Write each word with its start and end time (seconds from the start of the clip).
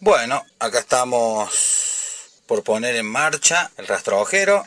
Bueno, 0.00 0.42
acá 0.58 0.80
estamos 0.80 2.30
por 2.46 2.62
poner 2.62 2.96
en 2.96 3.06
marcha 3.06 3.70
el 3.78 3.86
rastrojero. 3.86 4.66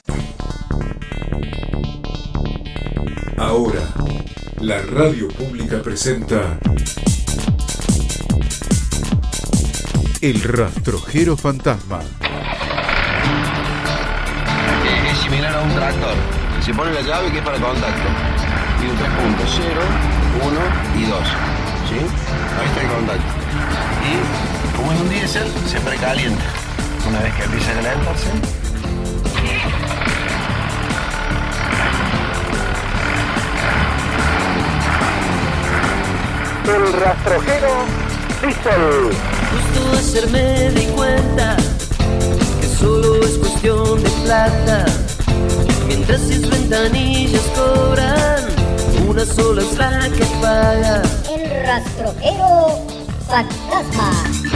Ahora, 3.37 3.81
la 4.59 4.81
radio 4.81 5.27
pública 5.27 5.83
presenta 5.83 6.57
El 10.19 10.41
rastrojero 10.41 11.37
fantasma. 11.37 12.01
Es 15.11 15.17
similar 15.19 15.55
a 15.55 15.61
un 15.61 15.75
tractor. 15.75 16.15
Se 16.65 16.73
pone 16.73 16.91
la 16.91 17.01
llave 17.01 17.31
que 17.31 17.37
es 17.37 17.45
para 17.45 17.59
contacto. 17.59 18.09
Tiene 18.79 18.95
tres 18.97 19.11
puntos, 19.11 19.49
0, 19.57 19.81
1 20.43 21.01
y 21.01 21.05
2. 21.05 21.19
¿Sí? 21.87 21.99
Ahí 22.59 22.67
está 22.67 22.81
el 22.81 22.87
contacto. 22.87 23.23
Y 24.03 24.58
como 24.79 24.93
es 24.93 25.01
un 25.01 25.09
diésel, 25.09 25.47
se 25.67 25.79
precalienta. 25.81 26.43
Una 27.07 27.19
vez 27.19 27.33
que 27.33 27.43
empieza 27.43 27.71
a 27.71 27.75
calentarse, 27.75 28.29
El 36.65 36.93
rastrojero 36.93 37.69
Diesel. 38.43 39.09
Justo 39.51 39.97
ayer 39.97 40.29
me 40.29 40.69
di 40.69 40.85
cuenta 40.87 41.57
que 42.61 42.67
solo 42.67 43.15
es 43.23 43.37
cuestión 43.39 44.03
de 44.03 44.09
plata. 44.23 44.85
Mientras 45.87 46.21
sus 46.21 46.47
ventanillas 46.47 47.41
cobran, 47.55 48.43
una 49.07 49.25
sola 49.25 49.61
es 49.63 49.77
la 49.77 50.09
que 50.09 50.25
paga. 50.41 51.01
El 51.27 51.65
rastrojero 51.65 52.85
fantasma. 53.27 54.48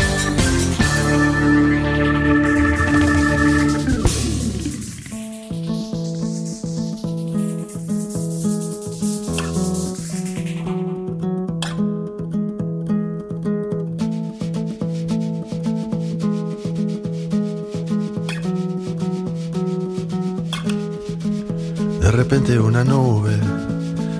De 22.53 22.59
una 22.59 22.83
nube 22.83 23.35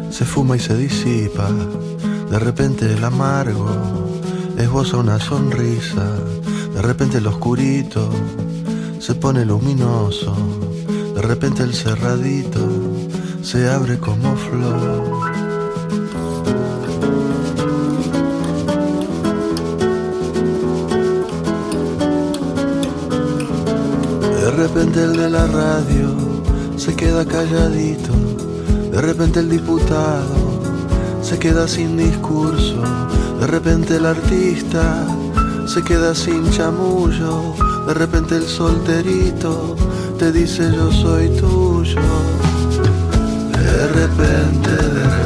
se 0.10 0.26
fuma 0.26 0.56
y 0.56 0.60
se 0.60 0.76
disipa. 0.76 1.52
De 2.32 2.40
repente 2.40 2.92
el 2.92 3.04
amargo 3.04 3.70
esboza 4.58 4.98
una 4.98 5.20
sonrisa. 5.20 6.04
De 6.74 6.82
repente 6.82 7.20
el 7.20 7.28
oscurito 7.28 8.10
se 8.98 9.14
pone 9.14 9.46
luminoso. 9.46 10.36
De 11.14 11.22
repente 11.22 11.62
el 11.62 11.76
cerradito 11.76 12.68
se 13.44 13.70
abre 13.70 14.00
como 14.00 14.36
flor. 14.36 15.32
De 24.42 24.52
repente 24.58 25.04
el 25.04 25.18
de 25.18 25.30
la 25.30 25.46
radio 25.46 26.33
se 26.78 26.96
queda 26.96 27.26
calladito. 27.26 28.14
De 28.92 29.02
repente 29.02 29.40
el 29.40 29.50
diputado 29.50 30.62
se 31.22 31.38
queda 31.40 31.68
sin 31.68 31.98
discurso. 31.98 32.82
De 33.40 33.48
repente 33.48 33.98
el 33.98 34.06
artista 34.06 35.06
se 35.66 35.84
queda 35.84 36.14
sin 36.14 36.50
chamullo. 36.52 37.54
De 37.88 37.94
repente 37.94 38.36
el 38.36 38.44
solterito 38.44 39.76
te 40.18 40.32
dice 40.32 40.72
yo 40.72 40.92
soy 40.92 41.30
tuyo. 41.30 42.02
De 43.52 43.88
repente, 43.88 44.70
de 44.70 45.04
repente, 45.04 45.23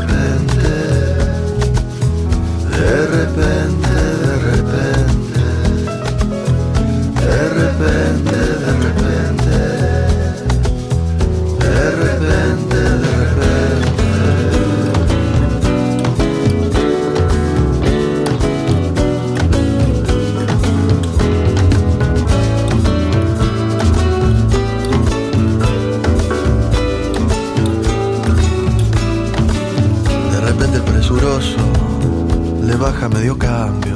baja 33.07 33.19
medio 33.19 33.37
cambio. 33.37 33.95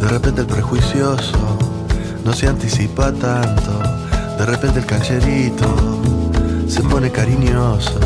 De 0.00 0.08
repente 0.08 0.40
el 0.42 0.46
prejuicioso 0.46 1.58
no 2.24 2.32
se 2.32 2.48
anticipa 2.48 3.12
tanto. 3.12 3.72
De 4.38 4.46
repente 4.46 4.80
el 4.80 4.86
cancherito 4.86 5.66
se 6.66 6.82
pone 6.82 7.10
cariñoso. 7.10 7.98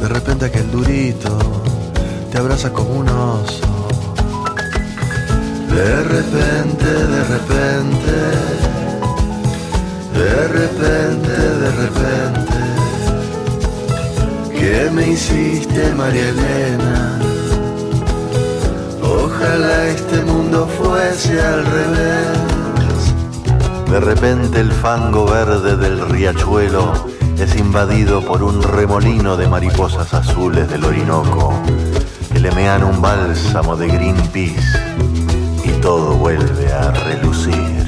De 0.00 0.08
repente 0.08 0.46
aquel 0.46 0.70
durito 0.70 1.36
te 2.30 2.38
abraza 2.38 2.72
como 2.72 2.90
un 3.00 3.08
oso. 3.08 3.66
De 5.68 6.02
repente, 6.04 6.86
de 6.86 7.24
repente, 7.24 8.14
de 10.14 10.48
repente, 10.48 11.34
de 11.62 11.70
repente, 11.82 12.58
¿qué 14.58 14.90
me 14.90 15.08
hiciste, 15.12 15.94
María 15.94 16.28
Elena? 16.30 17.07
Este 19.48 20.20
mundo 20.24 20.68
fuese 20.68 21.40
al 21.40 21.64
revés. 21.64 23.14
De 23.90 23.98
repente 23.98 24.60
el 24.60 24.70
fango 24.70 25.24
verde 25.24 25.74
del 25.74 26.06
riachuelo 26.06 26.92
es 27.38 27.56
invadido 27.56 28.20
por 28.20 28.42
un 28.42 28.62
remolino 28.62 29.38
de 29.38 29.48
mariposas 29.48 30.12
azules 30.12 30.68
del 30.68 30.84
Orinoco 30.84 31.54
que 32.30 32.40
le 32.40 32.52
mean 32.52 32.84
un 32.84 33.00
bálsamo 33.00 33.74
de 33.74 33.88
Greenpeace 33.88 34.60
y 35.64 35.70
todo 35.80 36.14
vuelve 36.16 36.70
a 36.70 36.90
relucir. 36.90 37.87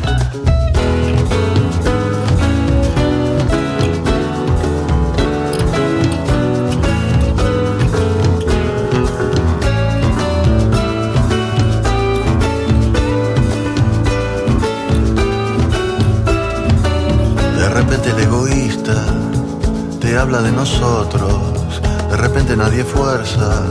Habla 20.31 20.43
de 20.43 20.53
nosotros. 20.53 21.83
De 22.09 22.17
repente 22.17 22.57
nadie 22.57 22.85
fuerza 22.85 23.65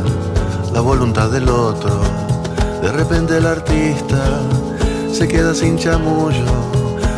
la 0.74 0.82
voluntad 0.82 1.30
del 1.30 1.48
otro. 1.48 2.02
De 2.82 2.92
repente 2.92 3.38
el 3.38 3.46
artista 3.46 4.42
se 5.10 5.26
queda 5.26 5.54
sin 5.54 5.78
chamullo. 5.78 6.52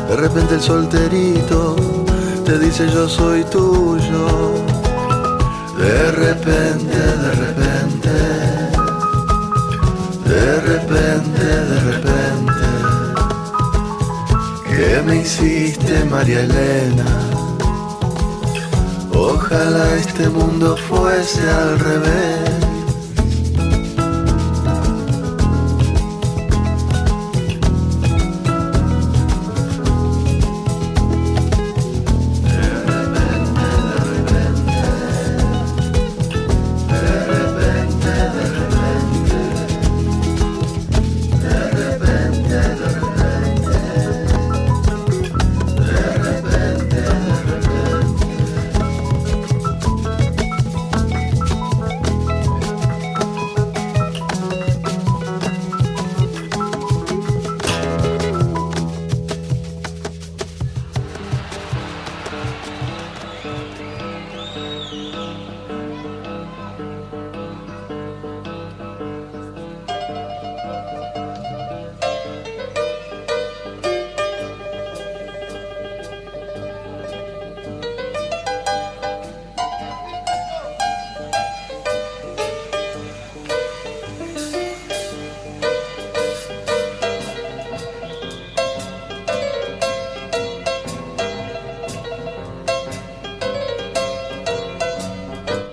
De 0.09 0.15
repente 0.15 0.53
el 0.55 0.61
solterito 0.61 1.75
te 2.45 2.59
dice 2.59 2.87
yo 2.93 3.09
soy 3.09 3.43
tuyo. 3.45 4.53
De 5.79 6.11
repente, 6.11 6.97
de 7.23 7.31
repente, 7.45 8.09
de 10.23 10.61
repente, 10.61 11.45
de 11.71 11.79
repente. 11.91 12.67
¿Qué 14.69 15.01
me 15.03 15.21
hiciste, 15.21 16.05
María 16.05 16.41
Elena? 16.41 17.30
Ojalá 19.43 19.95
este 19.95 20.29
mundo 20.29 20.77
fuese 20.77 21.41
al 21.49 21.79
revés. 21.79 22.50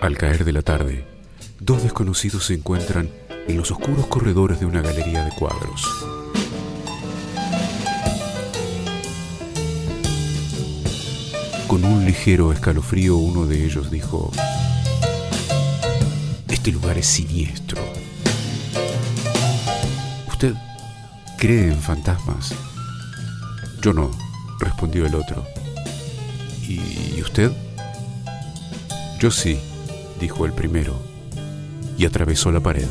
Al 0.09 0.17
caer 0.17 0.47
de 0.47 0.55
la 0.55 0.63
tarde, 0.63 1.05
dos 1.61 1.83
desconocidos 1.83 2.47
se 2.47 2.55
encuentran 2.55 3.11
en 3.47 3.59
los 3.59 3.71
oscuros 3.71 4.07
corredores 4.07 4.59
de 4.59 4.65
una 4.65 4.81
galería 4.81 5.23
de 5.23 5.31
cuadros. 5.33 5.87
Con 11.67 11.85
un 11.85 12.07
ligero 12.07 12.55
escalofrío 12.55 13.19
uno 13.19 13.45
de 13.45 13.67
ellos 13.67 13.91
dijo, 13.91 14.33
Este 16.49 16.73
lugar 16.73 16.97
es 16.97 17.07
siniestro. 17.07 17.83
¿Usted 20.27 20.55
cree 21.37 21.71
en 21.71 21.79
fantasmas? 21.79 22.55
Yo 23.83 23.93
no, 23.93 24.11
respondió 24.59 25.05
el 25.05 25.15
otro. 25.15 25.45
¿Y 26.67 27.21
usted? 27.21 27.53
Yo 29.21 29.31
sí, 29.31 29.61
dijo 30.19 30.45
el 30.47 30.53
primero, 30.53 30.95
y 31.97 32.05
atravesó 32.05 32.53
la 32.53 32.61
pared. 32.61 32.87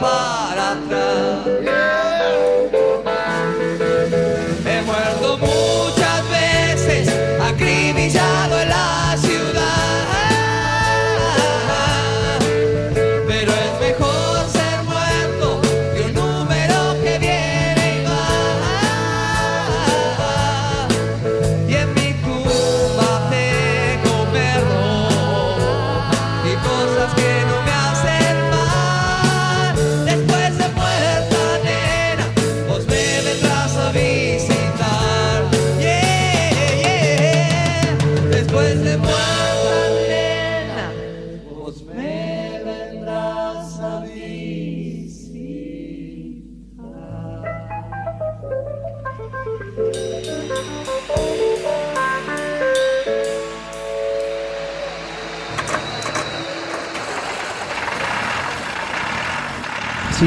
Para 0.00 0.72
atrás. 0.72 1.59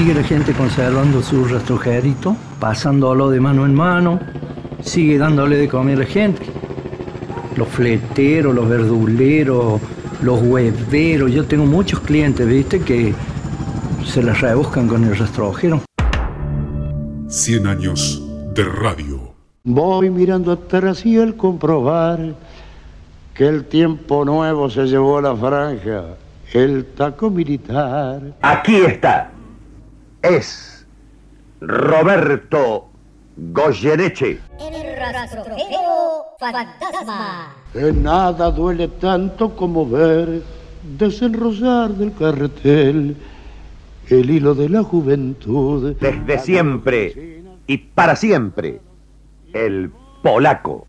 Sigue 0.04 0.16
la 0.16 0.24
gente 0.24 0.52
conservando 0.52 1.22
su 1.22 1.46
rastrojerito, 1.46 2.36
pasándolo 2.60 3.30
de 3.30 3.40
mano 3.40 3.66
en 3.66 3.74
mano, 3.74 4.20
sigue 4.82 5.18
dándole 5.18 5.56
de 5.56 5.70
comer 5.70 5.96
a 5.96 6.00
la 6.02 6.06
gente. 6.06 6.44
Los 7.56 7.70
fleteros, 7.70 8.54
los 8.54 8.68
verduleros, 8.68 9.80
los 10.22 10.42
hueveros, 10.42 11.32
yo 11.32 11.46
tengo 11.46 11.66
muchos 11.66 12.02
clientes, 12.02 12.46
viste, 12.46 12.82
que 12.82 13.16
se 14.06 14.22
las 14.22 14.42
rebuscan 14.42 14.90
con 14.90 15.06
el 15.06 15.16
rastrojero. 15.16 15.82
100 17.30 17.66
años 17.66 18.22
de 18.54 18.66
radio. 18.66 19.34
Voy 19.64 20.10
mirando 20.10 20.52
atrás 20.52 21.06
y 21.06 21.18
al 21.18 21.38
comprobar 21.38 22.36
que 23.34 23.48
el 23.48 23.64
tiempo 23.64 24.26
nuevo 24.26 24.70
se 24.70 24.86
llevó 24.86 25.20
a 25.20 25.22
la 25.22 25.34
franja, 25.34 26.18
el 26.54 26.88
taco 26.88 27.30
militar. 27.30 28.34
Aquí 28.42 28.76
está. 28.76 29.33
Es 30.24 30.88
Roberto 31.60 32.88
Goyeneche. 33.36 34.40
El 34.58 34.98
rastrojero 34.98 36.38
fantasma. 36.40 37.54
Que 37.74 37.92
nada 37.92 38.50
duele 38.50 38.88
tanto 38.88 39.54
como 39.54 39.86
ver 39.86 40.42
desenrosar 40.98 41.90
del 41.90 42.14
carretel 42.14 43.18
el 44.08 44.30
hilo 44.30 44.56
de 44.56 44.70
la 44.70 44.82
juventud. 44.82 45.94
Desde 46.00 46.40
siempre 46.40 47.44
y 47.68 47.78
para 47.78 48.16
siempre. 48.16 48.80
El 49.52 49.92
polaco. 50.22 50.88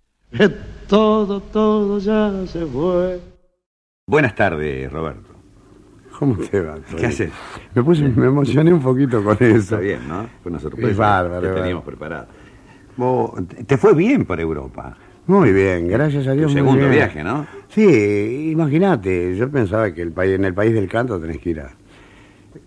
Todo, 0.87 1.41
todo 1.41 1.99
ya 1.99 2.31
se 2.47 2.65
fue. 2.67 3.21
Buenas 4.07 4.37
tardes, 4.37 4.93
Roberto. 4.93 5.34
¿Cómo 6.19 6.37
te 6.37 6.61
va? 6.61 6.77
¿Qué 6.97 7.07
haces? 7.07 7.31
Me, 7.75 7.83
puse, 7.83 8.09
me 8.09 8.27
emocioné 8.27 8.73
un 8.73 8.81
poquito 8.81 9.23
con 9.23 9.37
eso. 9.41 9.57
Está 9.57 9.79
bien, 9.79 10.09
¿no? 10.09 10.27
Fue 10.43 10.51
una 10.51 10.61
sorpresa 10.61 10.91
Es 10.91 10.97
bárbaro, 10.97 11.55
que 11.55 11.61
teníamos 11.61 11.85
preparada. 11.85 12.29
Te 13.67 13.77
fue 13.77 13.95
bien 13.95 14.25
por 14.25 14.41
Europa. 14.41 14.97
Muy 15.27 15.53
bien, 15.53 15.89
gracias 15.89 16.27
a 16.27 16.33
Dios. 16.33 16.53
segundo 16.53 16.89
viaje, 16.89 17.25
¿no? 17.25 17.47
Sí, 17.69 18.51
imagínate, 18.53 19.35
yo 19.37 19.51
pensaba 19.51 19.91
que 19.93 20.03
el 20.03 20.13
país, 20.13 20.35
en 20.35 20.45
el 20.45 20.55
país 20.55 20.75
del 20.75 20.89
canto 20.89 21.19
tenés 21.19 21.39
que 21.39 21.51
ir 21.51 21.61
a... 21.61 21.71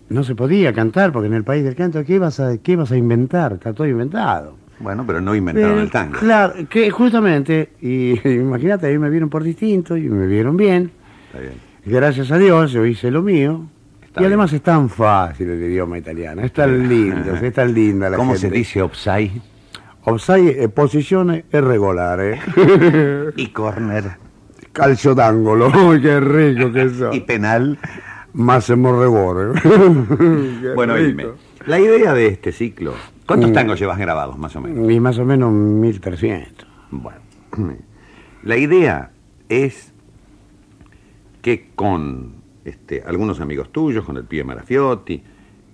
No 0.08 0.24
se 0.24 0.34
podía 0.34 0.72
cantar 0.72 1.12
porque 1.12 1.28
en 1.28 1.34
el 1.34 1.44
país 1.44 1.64
del 1.64 1.76
canto, 1.76 2.04
¿qué 2.04 2.14
ibas 2.14 2.40
a, 2.40 2.58
qué 2.58 2.72
ibas 2.72 2.90
a 2.90 2.96
inventar? 2.96 3.54
Está 3.54 3.72
todo 3.72 3.86
inventado. 3.86 4.56
Bueno, 4.80 5.04
pero 5.06 5.20
no 5.20 5.34
inventaron 5.34 5.70
Pero, 5.70 5.82
el 5.82 5.90
tango. 5.90 6.18
Claro, 6.18 6.54
que 6.68 6.90
justamente, 6.90 7.70
y 7.80 8.18
imagínate, 8.28 8.86
ahí 8.86 8.98
me 8.98 9.08
vieron 9.08 9.30
por 9.30 9.42
distinto 9.42 9.96
y 9.96 10.08
me 10.08 10.26
vieron 10.26 10.56
bien. 10.56 10.90
Está 11.28 11.40
bien. 11.40 11.67
Gracias 11.84 12.30
a 12.30 12.38
Dios, 12.38 12.72
yo 12.72 12.84
hice 12.84 13.10
lo 13.10 13.22
mío. 13.22 13.66
Está 14.02 14.22
y 14.22 14.24
además 14.26 14.52
es 14.52 14.62
tan 14.62 14.88
fácil 14.88 15.50
el 15.50 15.62
idioma 15.62 15.98
italiano, 15.98 16.42
es 16.42 16.52
tan 16.52 16.88
lindo, 16.88 17.34
es 17.34 17.52
tan 17.54 17.72
linda 17.74 18.10
la 18.10 18.16
¿Cómo 18.16 18.32
gente. 18.32 18.48
se 18.48 18.54
dice 18.54 18.82
offside? 18.82 19.40
Offside, 20.04 20.62
eh, 20.64 20.68
posiciones 20.68 21.44
irregolares. 21.52 22.40
Y 23.36 23.48
corner. 23.48 24.04
calcio 24.72 25.14
d'angolo. 25.14 25.70
Qué 26.02 26.20
rico 26.20 26.72
que 26.72 26.88
son. 26.90 27.12
Y 27.14 27.20
penal. 27.20 27.78
Más 28.32 28.68
hemorrebore. 28.70 29.60
Bueno, 30.74 30.94
oíme. 30.94 31.26
La 31.66 31.78
idea 31.78 32.14
de 32.14 32.28
este 32.28 32.52
ciclo. 32.52 32.94
¿Cuántos 33.26 33.52
tangos 33.52 33.78
llevas 33.78 33.98
grabados, 33.98 34.38
más 34.38 34.56
o 34.56 34.60
menos? 34.62 34.90
Y 34.90 35.00
más 35.00 35.18
o 35.18 35.24
menos 35.24 35.52
1300. 35.52 36.66
Bueno, 36.90 37.18
la 38.42 38.56
idea 38.56 39.10
es 39.50 39.92
que 41.40 41.70
con 41.74 42.32
este, 42.64 43.02
algunos 43.06 43.40
amigos 43.40 43.70
tuyos, 43.72 44.04
con 44.04 44.16
el 44.16 44.24
pibe 44.24 44.44
Marafiotti, 44.44 45.22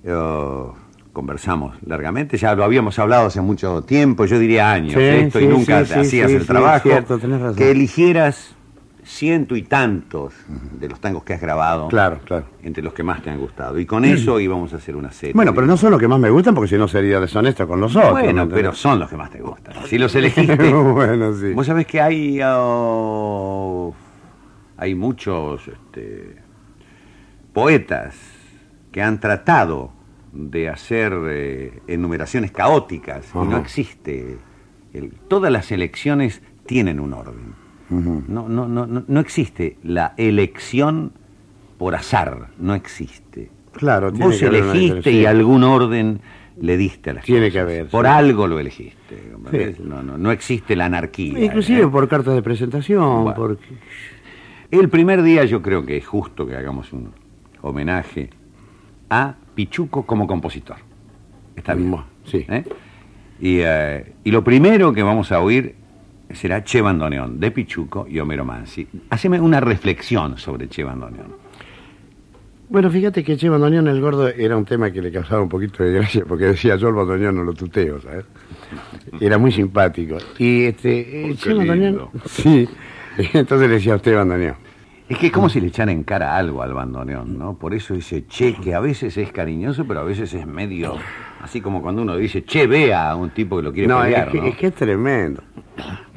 eh, 0.04 0.64
conversamos 1.12 1.76
largamente, 1.87 2.37
ya 2.37 2.54
lo 2.54 2.64
habíamos 2.64 2.99
hablado 2.99 3.26
hace 3.26 3.40
mucho 3.40 3.83
tiempo, 3.83 4.25
yo 4.26 4.38
diría 4.38 4.73
años, 4.73 4.94
Sí, 4.94 5.38
y 5.40 5.47
nunca 5.47 5.85
sí, 5.85 5.94
hacías 5.94 6.30
el 6.33 6.47
trabajo, 6.47 6.88
cierto, 6.88 7.18
tenés 7.18 7.40
razón. 7.40 7.56
que 7.56 7.71
eligieras 7.71 8.54
ciento 9.06 9.54
y 9.54 9.62
tantos 9.62 10.33
de 10.49 10.88
los 10.88 10.99
tangos 10.99 11.25
que 11.25 11.35
has 11.35 11.40
grabado, 11.40 11.88
Claro, 11.88 12.21
claro. 12.25 12.47
entre 12.62 12.83
los 12.83 12.94
que 12.94 13.02
más 13.02 13.23
te 13.23 13.28
han 13.30 13.38
gustado, 13.38 13.78
y 13.78 13.85
con 13.87 14.04
eso 14.04 14.40
íbamos 14.40 14.73
a 14.73 14.76
hacer 14.76 14.97
una 14.97 15.12
serie. 15.12 15.35
Bueno, 15.35 15.54
pero 15.54 15.66
no 15.66 15.76
son 15.76 15.90
los 15.92 16.00
que 16.00 16.09
más 16.09 16.18
me 16.18 16.30
gustan 16.30 16.54
porque 16.54 16.68
si 16.68 16.78
no 16.78 16.88
sería 16.88 17.21
deshonesto 17.21 17.68
con 17.68 17.80
los 17.80 17.94
otros. 17.94 18.14
¿me 18.14 18.23
Bueno, 18.23 18.49
pero 18.49 18.73
son 18.75 18.99
los 18.99 19.09
que 19.11 19.16
más 19.16 19.30
te 19.30 19.40
gustan. 19.40 19.75
Si 19.87 19.99
los 19.99 20.14
elegiste. 20.14 20.56
bueno, 20.73 21.35
sí. 21.35 21.52
Vos 21.52 21.66
sabés 21.66 21.87
que 21.87 22.00
hay. 22.00 22.40
oh, 22.42 23.53
hay 24.76 24.95
muchos 24.95 25.66
este, 25.69 26.37
poetas 27.52 28.16
que 28.93 29.02
han 29.02 29.21
tratado 29.21 29.93
de 30.33 30.69
hacer 30.69 31.12
eh, 31.26 31.81
enumeraciones 31.87 32.50
caóticas 32.50 33.31
y 33.35 33.38
no 33.38 33.57
existe. 33.59 34.37
el- 34.93 35.12
todas 35.28 35.50
las 35.52 35.71
elecciones 35.73 36.43
tienen 36.66 37.00
un 37.00 37.12
orden. 37.14 37.54
no, 37.90 38.49
no, 38.49 38.49
no, 38.69 38.87
no, 38.87 39.04
no 39.07 39.21
existe 39.21 39.76
la 39.83 40.14
elección 40.16 41.12
por 41.78 41.95
azar. 41.95 42.49
No 42.59 42.75
existe. 42.75 43.50
Claro, 43.73 44.11
tiene 44.12 44.26
Vos 44.26 44.38
que 44.38 44.47
haber 44.47 44.62
una 44.62 44.73
elegiste 44.73 45.11
y 45.12 45.26
algún 45.26 45.64
orden 45.64 46.21
le 46.61 46.76
diste 46.76 47.11
a 47.11 47.14
las 47.14 47.25
Tiene 47.25 47.49
cosas. 47.49 47.52
que 47.52 47.59
haber, 47.61 47.88
Por 47.88 48.04
sí. 48.07 48.11
algo 48.12 48.47
lo 48.47 48.59
elegiste. 48.61 49.19
Sí. 49.76 49.83
No, 49.83 50.02
no, 50.02 50.16
no 50.16 50.31
existe 50.31 50.76
la 50.76 50.87
anarquía. 50.87 51.45
Inclusive 51.45 51.83
¿eh? 51.83 51.88
por 51.88 52.09
cartas 52.09 52.35
de 52.35 52.43
presentación, 52.43 53.25
Bueno. 53.25 53.35
por... 53.35 53.59
El 54.81 54.88
primer 54.88 55.23
día 55.23 55.45
yo 55.45 55.62
creo 55.62 55.87
que 55.87 55.97
es 55.97 56.04
justo 56.07 56.47
que 56.47 56.57
hagamos 56.57 56.93
un 56.93 57.12
homenaje 57.62 58.31
a 59.09 59.35
Pichuco 59.54 60.04
como 60.04 60.26
compositor. 60.26 60.78
Está 61.54 61.75
bien. 61.75 61.95
sí. 62.25 62.45
¿Eh? 62.49 62.64
Y, 63.40 63.59
eh, 63.61 64.14
y 64.25 64.31
lo 64.33 64.43
primero 64.43 64.93
que 64.93 65.02
vamos 65.04 65.31
a 65.31 65.40
oír 65.40 65.76
será 66.33 66.64
Che 66.64 66.81
Bandoneón, 66.81 67.38
de 67.38 67.52
Pichuco 67.52 68.07
y 68.09 68.19
Homero 68.19 68.45
Mansi. 68.45 68.87
Haceme 69.11 69.40
una 69.40 69.61
reflexión 69.61 70.38
sobre 70.38 70.69
Che 70.69 70.83
Bandoneón. 70.83 71.37
Bueno, 72.69 72.90
fíjate 72.90 73.23
que 73.23 73.37
Che 73.37 73.49
Bandoneón 73.49 73.87
el 73.87 74.00
Gordo 74.00 74.26
era 74.26 74.57
un 74.57 74.64
tema 74.64 74.90
que 74.90 75.00
le 75.00 75.12
causaba 75.12 75.43
un 75.43 75.49
poquito 75.49 75.85
de 75.85 75.93
gracia 75.93 76.25
porque 76.26 76.47
decía 76.47 76.75
yo 76.76 76.88
el 76.88 76.95
bandoneón 76.95 77.37
no 77.37 77.45
lo 77.45 77.52
tuteo, 77.52 78.00
¿sabes? 78.00 78.25
Era 79.21 79.38
muy 79.38 79.52
simpático. 79.52 80.16
Y 80.38 80.64
este, 80.64 81.26
eh, 81.26 81.31
Oh, 81.31 81.37
Che 81.37 81.54
Bandoneón... 81.54 82.09
lindo. 82.45 82.71
Entonces 83.33 83.68
le 83.68 83.75
decía 83.75 83.94
a 83.94 83.97
usted 83.97 84.14
bandoneón. 84.14 84.56
Es 85.09 85.18
que 85.18 85.26
es 85.26 85.33
como 85.33 85.50
si 85.50 85.61
le 85.61 85.66
echara 85.66 85.92
en 85.92 86.02
cara 86.02 86.35
algo 86.35 86.62
al 86.62 86.73
bandoneón, 86.73 87.38
¿no? 87.38 87.59
Por 87.59 87.75
eso 87.75 87.94
dice 87.94 88.26
che, 88.26 88.54
que 88.54 88.75
a 88.75 88.80
veces 88.80 89.16
es 89.18 89.30
cariñoso, 89.33 89.87
pero 89.87 90.00
a 90.00 90.04
veces 90.04 90.33
es 90.33 90.47
medio... 90.47 90.97
Así 91.42 91.61
como 91.61 91.83
cuando 91.83 92.00
uno 92.00 92.16
dice, 92.16 92.42
che, 92.42 92.66
vea 92.66 93.11
a 93.11 93.16
un 93.16 93.28
tipo 93.28 93.59
que 93.59 93.62
lo 93.62 93.73
quiere 93.73 93.87
no, 93.87 94.00
pelear, 94.00 94.28
es 94.28 94.33
que, 94.33 94.40
¿no? 94.40 94.47
es 94.47 94.56
que 94.56 94.66
es 94.68 94.75
tremendo. 94.75 95.42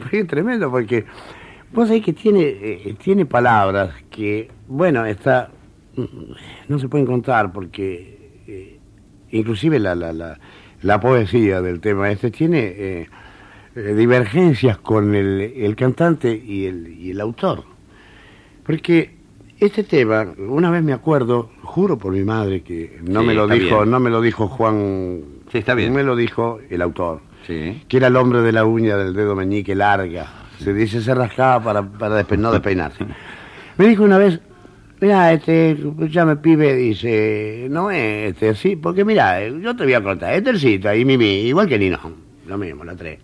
Es 0.10 0.26
tremendo 0.26 0.72
porque 0.72 1.06
vos 1.74 1.90
sabés 1.90 2.04
que 2.04 2.14
tiene, 2.14 2.44
eh, 2.44 2.96
tiene 3.04 3.26
palabras 3.26 3.92
que, 4.10 4.50
bueno, 4.68 5.06
está 5.06 5.50
mm, 5.98 6.04
no 6.70 6.80
se 6.80 6.88
pueden 6.88 7.06
contar 7.06 7.52
porque 7.52 8.42
eh, 8.48 8.80
inclusive 9.32 9.80
la, 9.80 9.96
la, 9.96 10.14
la, 10.14 10.40
la 10.82 11.00
poesía 11.02 11.62
del 11.62 11.82
tema 11.82 12.10
este 12.10 12.32
tiene 12.32 12.60
eh, 12.60 13.10
divergencias 13.82 14.78
con 14.78 15.14
el, 15.16 15.42
el 15.56 15.76
cantante 15.76 16.32
y 16.46 16.66
el, 16.66 16.88
y 17.00 17.12
el 17.12 17.22
autor. 17.22 17.64
Porque 18.66 19.12
este 19.60 19.84
tema, 19.84 20.28
una 20.38 20.70
vez 20.72 20.84
me 20.84 20.94
acuerdo, 20.94 21.50
juro 21.64 21.98
por 21.98 22.14
mi 22.14 22.24
madre 22.24 22.62
que 22.62 23.00
no 23.04 23.22
Sí, 23.22 23.28
me 23.28 23.34
lo 23.34 23.48
dijo, 23.48 23.78
bien. 23.80 23.92
no 23.92 24.00
me 24.00 24.10
lo 24.10 24.22
dijo 24.22 24.48
Juan, 24.48 25.22
Sí, 25.52 25.60
está 25.60 25.74
bien. 25.74 25.94
me 25.94 26.04
lo 26.04 26.16
dijo 26.16 26.60
el 26.70 26.82
autor 26.82 27.22
Sí. 27.46 27.84
que 27.88 27.98
era 27.98 28.08
el 28.08 28.16
hombre 28.18 28.42
de 28.42 28.52
la 28.52 28.66
uña 28.66 28.98
del 28.98 29.14
dedo 29.14 29.36
meñique 29.36 29.74
larga. 29.76 30.28
Se 30.60 30.74
dice 30.74 31.02
se 31.02 31.14
rascaba 31.16 31.64
para, 31.64 31.82
para 31.84 32.22
despe- 32.22 32.38
no 32.38 32.52
despeinarse. 32.52 33.06
Me 33.78 33.88
dijo 33.88 34.04
una 34.04 34.18
vez, 34.18 34.42
mira, 35.00 35.32
este, 35.32 35.78
ya 36.10 36.26
me 36.26 36.36
pibe, 36.36 36.76
dice, 36.76 37.68
no 37.70 37.90
es 37.92 38.32
este, 38.34 38.56
sí, 38.56 38.76
porque 38.76 39.06
mira, 39.06 39.48
yo 39.48 39.76
te 39.76 39.84
voy 39.84 39.94
a 39.94 40.02
contar, 40.04 40.34
Estercita 40.34 40.96
y 40.96 41.06
Mimi, 41.06 41.42
igual 41.48 41.68
que 41.70 41.78
Nino, 41.80 42.00
lo 42.48 42.58
mismo, 42.58 42.84
la 42.84 42.96
tres. 42.96 43.20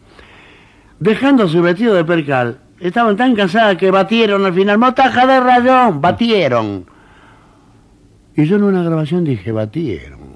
Dejando 1.00 1.48
su 1.48 1.62
vestido 1.62 1.94
de 1.94 2.06
percal, 2.06 2.60
estaban 2.80 3.18
tan 3.18 3.36
cansadas 3.36 3.78
que 3.78 3.92
batieron 3.92 4.46
al 4.46 4.54
final, 4.54 4.78
motaja 4.78 5.26
de 5.26 5.40
rayón, 5.40 6.02
batieron. 6.02 6.86
Y 8.36 8.46
yo 8.46 8.56
en 8.56 8.64
una 8.64 8.84
grabación 8.84 9.24
dije, 9.24 9.52
batieron. 9.52 10.34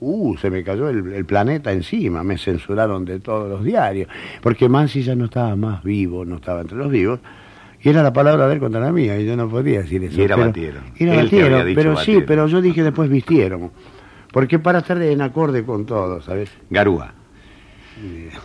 Uh, 0.00 0.36
se 0.38 0.50
me 0.50 0.64
cayó 0.64 0.88
el, 0.88 1.12
el 1.12 1.24
planeta 1.26 1.72
encima, 1.72 2.22
me 2.22 2.38
censuraron 2.38 3.04
de 3.04 3.20
todos 3.20 3.48
los 3.50 3.62
diarios, 3.62 4.08
porque 4.40 4.68
Mansi 4.68 5.02
ya 5.02 5.14
no 5.14 5.26
estaba 5.26 5.54
más 5.56 5.82
vivo, 5.82 6.24
no 6.24 6.36
estaba 6.36 6.62
entre 6.62 6.78
los 6.78 6.90
vivos, 6.90 7.20
y 7.82 7.88
era 7.88 8.02
la 8.02 8.12
palabra 8.12 8.46
de 8.48 8.54
él 8.54 8.60
contra 8.60 8.80
la 8.80 8.92
mía, 8.92 9.18
y 9.18 9.26
yo 9.26 9.36
no 9.36 9.48
podía 9.48 9.82
decir 9.82 10.02
eso. 10.04 10.18
Y 10.18 10.24
era 10.24 10.36
pero- 10.36 10.48
batieron. 10.48 10.84
Era 10.96 11.16
batieron, 11.16 11.74
pero 11.74 11.96
sí, 11.98 12.22
pero 12.26 12.46
yo 12.46 12.62
dije 12.62 12.82
después 12.82 13.10
vistieron, 13.10 13.70
porque 14.32 14.58
para 14.58 14.78
estar 14.78 15.00
en 15.02 15.20
acorde 15.20 15.64
con 15.64 15.84
todo, 15.84 16.22
¿sabes? 16.22 16.50
Garúa. 16.70 17.12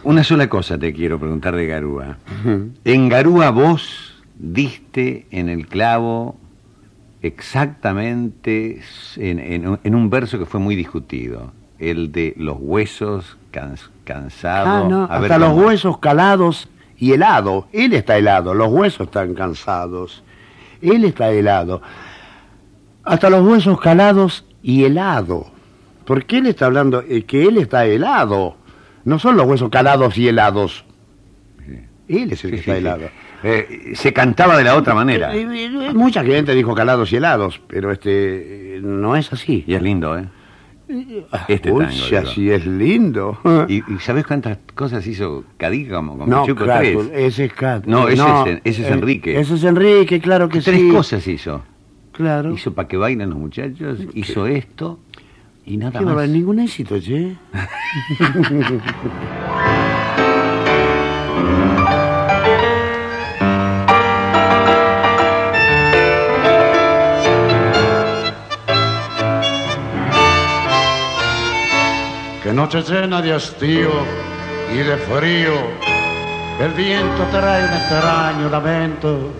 Una 0.04 0.24
sola 0.24 0.50
cosa 0.50 0.78
te 0.78 0.94
quiero 0.94 1.20
preguntar 1.20 1.56
de 1.56 1.66
Garúa. 1.68 2.18
En 2.84 3.10
Garúa 3.10 3.50
vos 3.52 4.24
diste 4.38 5.28
en 5.32 5.50
el 5.50 5.68
clavo 5.68 6.38
exactamente 7.22 8.82
en, 9.18 9.40
en- 9.40 9.80
en 9.84 9.96
un 9.96 10.10
verso 10.10 10.38
que 10.40 10.46
fue 10.46 10.60
muy 10.60 10.76
discutido, 10.76 11.52
el 11.80 12.12
de 12.12 12.34
los 12.38 12.58
huesos 12.60 13.38
cans- 13.52 13.90
cansados. 14.04 14.86
Ah, 14.86 14.88
no, 14.90 15.08
ver 15.08 15.24
hasta 15.32 15.38
los 15.38 15.50
cómo- 15.54 15.66
huesos 15.68 15.98
calados 16.00 16.68
y 16.98 17.14
helado. 17.14 17.68
Él 17.72 17.94
está 17.94 18.18
helado, 18.18 18.54
los 18.54 18.68
huesos 18.70 19.08
están 19.08 19.34
cansados. 19.34 20.24
Él 20.82 21.04
está 21.06 21.32
helado. 21.32 21.82
Hasta 23.04 23.30
los 23.30 23.46
huesos 23.48 23.80
calados 23.80 24.46
y 24.62 24.84
helado. 24.84 25.48
Porque 26.06 26.38
él 26.38 26.48
está 26.48 26.66
hablando 26.68 27.02
eh, 27.08 27.24
que 27.24 27.44
él 27.48 27.58
está 27.58 27.86
helado. 27.86 28.58
No 29.06 29.20
son 29.20 29.38
los 29.38 29.46
huesos 29.48 29.70
calados 29.70 30.18
y 30.18 30.28
helados. 30.28 30.84
Él 32.08 32.32
es 32.32 32.44
el 32.44 32.52
que 32.52 32.58
Sí, 32.58 32.60
está 32.62 32.74
sí. 32.74 32.78
helado. 32.80 33.10
Eh, 33.44 33.94
se 33.96 34.14
cantaba 34.14 34.58
de 34.58 34.64
la 34.64 34.76
otra 34.76 34.94
manera. 34.94 35.36
Eh, 35.36 35.42
eh, 35.52 35.94
Mucha 35.94 36.24
gente 36.24 36.54
dijo 36.54 36.76
calados 36.76 37.12
y 37.14 37.16
helados, 37.18 37.60
pero 37.68 37.92
este 37.92 38.80
no 38.84 39.16
es 39.16 39.32
así. 39.34 39.64
Y 39.68 39.74
es 39.74 39.82
lindo, 39.82 40.18
¿eh? 40.18 40.26
Este 41.48 41.72
Uy, 41.72 41.86
tango, 41.86 42.28
si 42.30 42.52
es 42.52 42.66
lindo. 42.68 43.40
¿Y, 43.68 43.78
y 43.92 44.00
sabés 44.00 44.26
cuántas 44.28 44.60
cosas 44.76 45.06
hizo 45.08 45.44
Cadiga 45.58 45.98
como 45.98 46.18
con 46.20 46.30
No, 46.30 46.46
tres? 46.46 46.98
ese 47.14 47.46
es 47.46 47.54
Cátulo. 47.54 48.02
No, 48.02 48.08
ese 48.08 48.24
es- 48.52 48.62
ese 48.64 48.82
es 48.84 48.92
Enrique. 48.92 49.40
Ese 49.40 49.56
es 49.56 49.64
Enrique, 49.64 50.20
claro 50.20 50.48
que 50.48 50.62
Tres 50.62 50.80
sí. 50.80 50.90
cosas 50.90 51.28
hizo. 51.28 51.64
Claro. 52.12 52.54
Hizo 52.54 52.74
para 52.74 52.88
que 52.88 52.98
bailen 52.98 53.30
los 53.32 53.40
muchachos, 53.40 54.00
hizo 54.14 54.46
esto 54.46 55.00
y 55.66 55.78
nada 55.78 56.00
más. 56.00 56.06
barbaridad, 56.06 56.34
ningún 56.34 56.60
éxito, 56.60 57.00
che. 57.00 57.36
Que 72.44 72.54
noche 72.54 72.84
llena 72.84 73.24
de 73.24 73.34
hastío 73.34 73.90
y 74.72 74.78
de 74.78 74.98
frío, 74.98 75.54
el 76.62 76.72
viento 76.74 77.24
trae 77.32 77.68
un 77.68 77.74
extraño 77.74 78.50
lamento. 78.52 79.32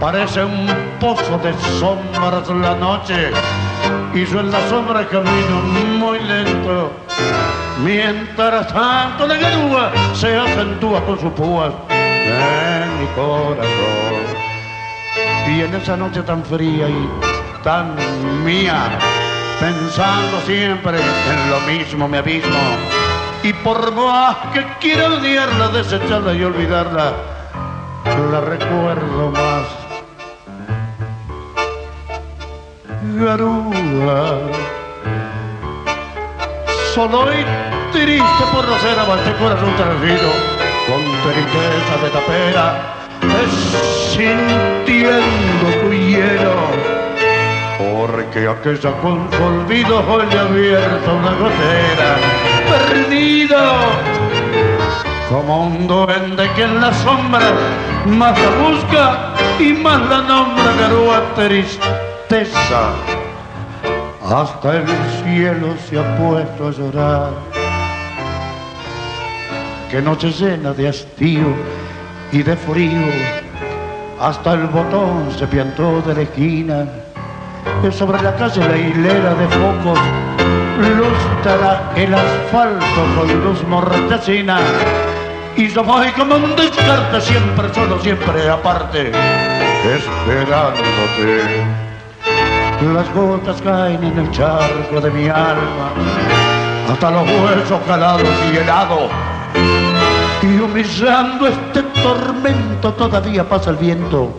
Parece 0.00 0.42
un 0.42 0.66
pozo 0.98 1.36
de 1.36 1.52
sombras 1.78 2.48
la 2.48 2.74
noche 2.76 3.30
y 4.14 4.24
yo 4.26 4.40
en 4.40 4.50
la 4.50 4.60
sombra 4.68 5.06
camino 5.08 5.60
muy 5.98 6.20
lento. 6.20 6.92
Mientras 7.82 8.68
tanto 8.72 9.26
la 9.26 9.34
grúa 9.34 9.92
se 10.14 10.36
acentúa 10.36 11.04
con 11.04 11.18
sus 11.18 11.32
púas 11.32 11.72
en 11.90 13.00
mi 13.00 13.06
corazón. 13.14 14.24
Y 15.48 15.62
en 15.62 15.74
esa 15.74 15.96
noche 15.96 16.22
tan 16.22 16.44
fría 16.44 16.88
y 16.88 17.08
tan 17.62 17.96
mía, 18.44 18.98
pensando 19.60 20.40
siempre 20.46 20.98
en 20.98 21.50
lo 21.50 21.60
mismo 21.60 22.08
me 22.08 22.18
abismo. 22.18 22.58
Y 23.42 23.52
por 23.52 23.92
más 23.94 24.36
que 24.52 24.64
quiera 24.80 25.08
odiarla, 25.08 25.68
desecharla 25.68 26.32
y 26.32 26.44
olvidarla, 26.44 27.12
la 28.30 28.40
recuerdo 28.40 29.30
más 29.30 29.83
garúa. 33.14 34.38
Solo 36.94 37.26
y 37.32 37.44
triste 37.92 38.44
por 38.52 38.66
no 38.66 38.78
ser 38.78 38.98
amante 38.98 39.32
corazón 39.38 39.74
tranquilo, 39.76 40.30
con 40.86 41.02
tristeza 41.22 41.94
de 42.02 42.10
tapera, 42.10 42.94
sintiendo 44.10 45.66
tu 45.82 45.92
hielo. 45.92 46.54
Porque 47.78 48.48
aquella 48.48 48.92
con 49.00 49.28
su 49.32 49.42
olvido 49.42 49.98
hoy 50.08 50.26
le 50.30 50.38
ha 50.38 50.42
abierto 50.42 51.14
una 51.14 51.32
gotera, 51.34 52.16
perdido 52.70 53.58
como 55.28 55.66
un 55.66 55.86
duende 55.88 56.50
que 56.54 56.62
en 56.62 56.80
la 56.80 56.92
sombra 56.92 57.40
más 58.06 58.38
la 58.38 58.50
busca 58.62 59.34
y 59.58 59.72
más 59.72 60.00
la 60.08 60.20
nombra 60.22 60.72
garúa 60.78 61.22
Hasta 64.28 64.76
el 64.76 64.84
cielo 65.22 65.68
se 65.88 66.00
ha 66.00 66.16
puesto 66.16 66.66
a 66.66 66.70
llorar. 66.72 67.30
Que 69.88 70.02
noche 70.02 70.32
llena 70.32 70.72
de 70.72 70.88
hastío 70.88 71.54
y 72.32 72.42
de 72.42 72.56
frío, 72.56 73.06
hasta 74.20 74.54
el 74.54 74.66
botón 74.66 75.30
se 75.38 75.46
piantó 75.46 76.02
de 76.02 76.12
la 76.12 76.22
esquina. 76.22 76.88
Que 77.80 77.92
sobre 77.92 78.20
la 78.20 78.34
calle 78.34 78.68
la 78.68 78.78
hilera 78.78 79.34
de 79.34 79.46
focos 79.46 80.00
lustrará 80.80 81.92
el 81.94 82.14
asfalto 82.14 83.04
con 83.16 83.44
luz 83.44 83.62
mortecina. 83.68 84.58
Y 85.54 85.68
yo 85.68 85.84
voy 85.84 86.10
como 86.10 86.34
un 86.34 86.56
descarte, 86.56 87.20
siempre 87.20 87.72
solo, 87.72 88.00
siempre 88.00 88.50
aparte, 88.50 89.12
esperándote. 89.84 91.93
Las 92.92 93.12
gotas 93.14 93.62
caen 93.62 94.04
en 94.04 94.18
el 94.18 94.30
charco 94.30 95.00
de 95.00 95.10
mi 95.10 95.26
alma, 95.26 95.92
hasta 96.90 97.10
los 97.10 97.26
huesos 97.26 97.80
calados 97.86 98.28
y 98.52 98.56
helados. 98.58 99.10
Y 100.42 100.58
humillando 100.58 101.46
este 101.46 101.82
tormento 102.02 102.92
todavía 102.92 103.48
pasa 103.48 103.70
el 103.70 103.76
viento, 103.76 104.30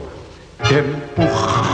empujándome. 0.70 1.66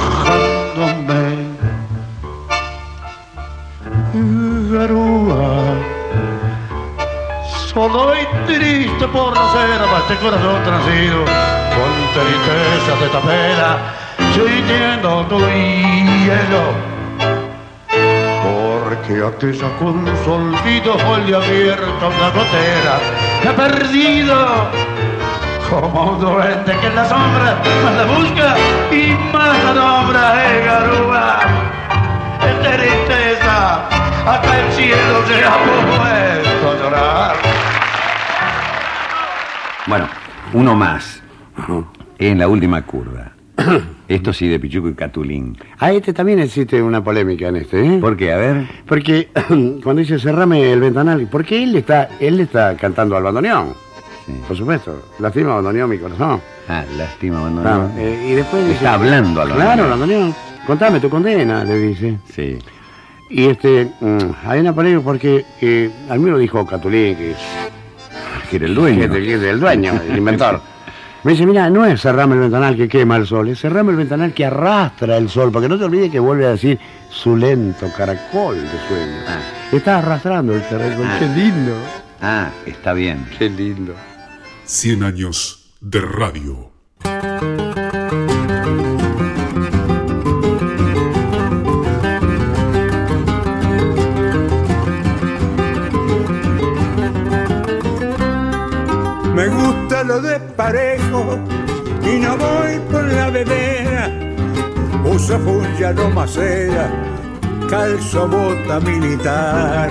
Garúa, 4.72 5.75
solo 7.74 8.13
y 8.16 8.25
triste 8.48 9.08
por 9.10 9.38
a 9.38 10.00
este 10.00 10.16
corazón 10.24 10.63
transido, 10.63 11.25
con 11.75 11.92
tristeza 12.13 12.96
de 13.01 13.10
tapera, 13.10 14.01
sintiendo 14.34 15.26
tu 15.26 15.38
hielo. 15.39 16.63
Porque 18.44 19.24
aquella 19.24 19.70
con 19.78 20.06
su 20.24 20.32
olvido 20.32 20.96
le 21.26 21.36
abierto 21.36 22.08
una 22.08 22.30
gotera 22.30 23.00
que 23.41 23.48
ha 23.48 23.56
perdido 23.56 24.36
como 25.70 26.12
un 26.12 26.20
duende 26.20 26.78
que 26.80 26.88
en 26.88 26.96
la 26.96 27.08
sombra 27.08 27.62
más 27.84 27.96
la 27.96 28.06
busca 28.06 28.56
y 28.91 29.13
más 29.34 29.63
la 29.63 29.74
nombra, 29.74 30.24
eh, 30.46 30.65
garúa. 30.65 31.39
Es 32.41 32.60
tristeza, 32.62 33.88
hasta 34.26 34.60
el 34.60 34.72
cielo 34.74 35.26
se 35.28 35.46
ha 35.46 35.58
puesto 35.63 36.72
a 36.72 36.76
llorar. 36.76 37.36
Bueno, 39.88 40.08
uno 40.54 40.76
más. 40.76 41.22
En 42.20 42.38
la 42.38 42.48
última 42.48 42.82
curva. 42.84 43.32
Esto 44.08 44.34
sí 44.34 44.47
de 44.47 44.60
Pichuco 44.60 44.89
y 44.89 44.93
Catulín. 44.93 45.58
A 45.80 45.91
este 45.91 46.13
también 46.13 46.39
existe 46.39 46.82
una 46.82 47.04
polémica 47.04 47.47
en 47.47 47.56
este, 47.58 47.86
¿eh? 47.86 47.97
¿Por 48.00 48.17
qué? 48.17 48.32
A 48.34 48.38
ver. 48.38 48.67
Porque 48.86 49.30
cuando 49.84 49.95
dice 50.02 50.19
cerrame 50.19 50.71
el 50.74 50.80
ventanal, 50.82 51.28
porque 51.32 51.63
él 51.63 51.76
está, 51.76 52.10
él 52.19 52.39
está 52.39 52.76
cantando 52.78 53.15
al 53.15 53.24
bandoneón. 53.24 53.74
Por 54.47 54.56
supuesto. 54.56 55.10
Lastima 55.19 55.56
bandoneón 55.56 55.89
mi 55.89 55.97
corazón. 55.97 56.39
Ah, 56.69 56.84
lástima, 56.97 57.39
abandono. 57.39 57.63
Claro, 57.63 57.91
eh, 57.97 58.28
y 58.30 58.34
después 58.34 58.63
dice, 58.63 58.76
Está 58.78 58.93
hablando 58.93 59.41
al 59.41 59.47
Claro, 59.50 59.84
bandoneón. 59.84 59.89
bandoneón. 60.00 60.36
Contame 60.67 61.00
tu 61.00 61.10
condena, 61.10 61.63
le 61.63 61.78
dice. 61.78 62.17
Sí. 62.32 62.58
Y 63.30 63.45
este, 63.45 63.91
mm, 64.00 64.17
hay 64.45 64.60
una 64.60 64.74
polémica 64.74 65.04
porque 65.04 65.45
eh, 65.62 65.89
a 66.10 66.15
mí 66.15 66.19
me 66.24 66.32
lo 66.32 66.38
dijo 66.38 66.65
Catulín, 66.65 67.15
que 67.15 67.32
es 67.32 67.38
Que 68.50 68.58
era 68.58 68.65
el 68.65 68.76
dueño. 68.76 69.10
que 69.10 69.17
el, 69.17 69.28
el 69.43 69.60
dueño, 69.60 69.93
el 70.10 70.17
inventor. 70.17 70.62
Me 71.23 71.34
dice, 71.34 71.45
mira, 71.45 71.69
no 71.69 71.86
es 71.86 72.01
cerrame 72.01 72.34
el 72.36 72.41
ventanal 72.41 72.75
que 72.75 72.89
quema 72.89 73.15
el 73.17 73.27
sol, 73.27 73.49
es 73.49 73.60
cerrame 73.62 73.91
el 73.91 73.97
ventanal 73.97 74.34
que 74.34 74.43
arrastra 74.45 75.17
el 75.17 75.29
sol, 75.29 75.51
porque 75.51 75.69
no 75.69 75.77
te 75.77 75.84
olvides 75.86 76.10
que 76.10 76.19
vuelve 76.19 76.47
a 76.47 76.51
decir 76.51 76.79
su 77.12 77.38
lento 77.38 77.88
caracol 77.95 78.55
de 78.55 78.67
sueño. 78.88 79.17
Está 79.71 79.99
arrastrando 79.99 80.55
el 80.55 80.63
caracol, 80.67 81.05
Ah. 81.07 81.17
qué 81.19 81.27
lindo. 81.27 81.73
Ah, 82.21 82.49
está 82.65 82.93
bien. 82.93 83.25
Qué 83.38 83.49
lindo. 83.49 83.93
100 84.65 85.03
años 85.03 85.71
de 85.79 86.01
radio. 86.01 86.71
Lo 100.12 100.21
de 100.21 100.39
parejo 100.58 101.39
y 102.04 102.19
no 102.19 102.36
voy 102.36 102.80
por 102.91 103.04
la 103.04 103.30
vedera. 103.30 104.10
Uso 105.06 105.39
fulla 105.39 105.93
no 105.93 106.10
macera, 106.10 106.91
calzo 107.69 108.28
bota 108.28 108.82
militar. 108.82 109.89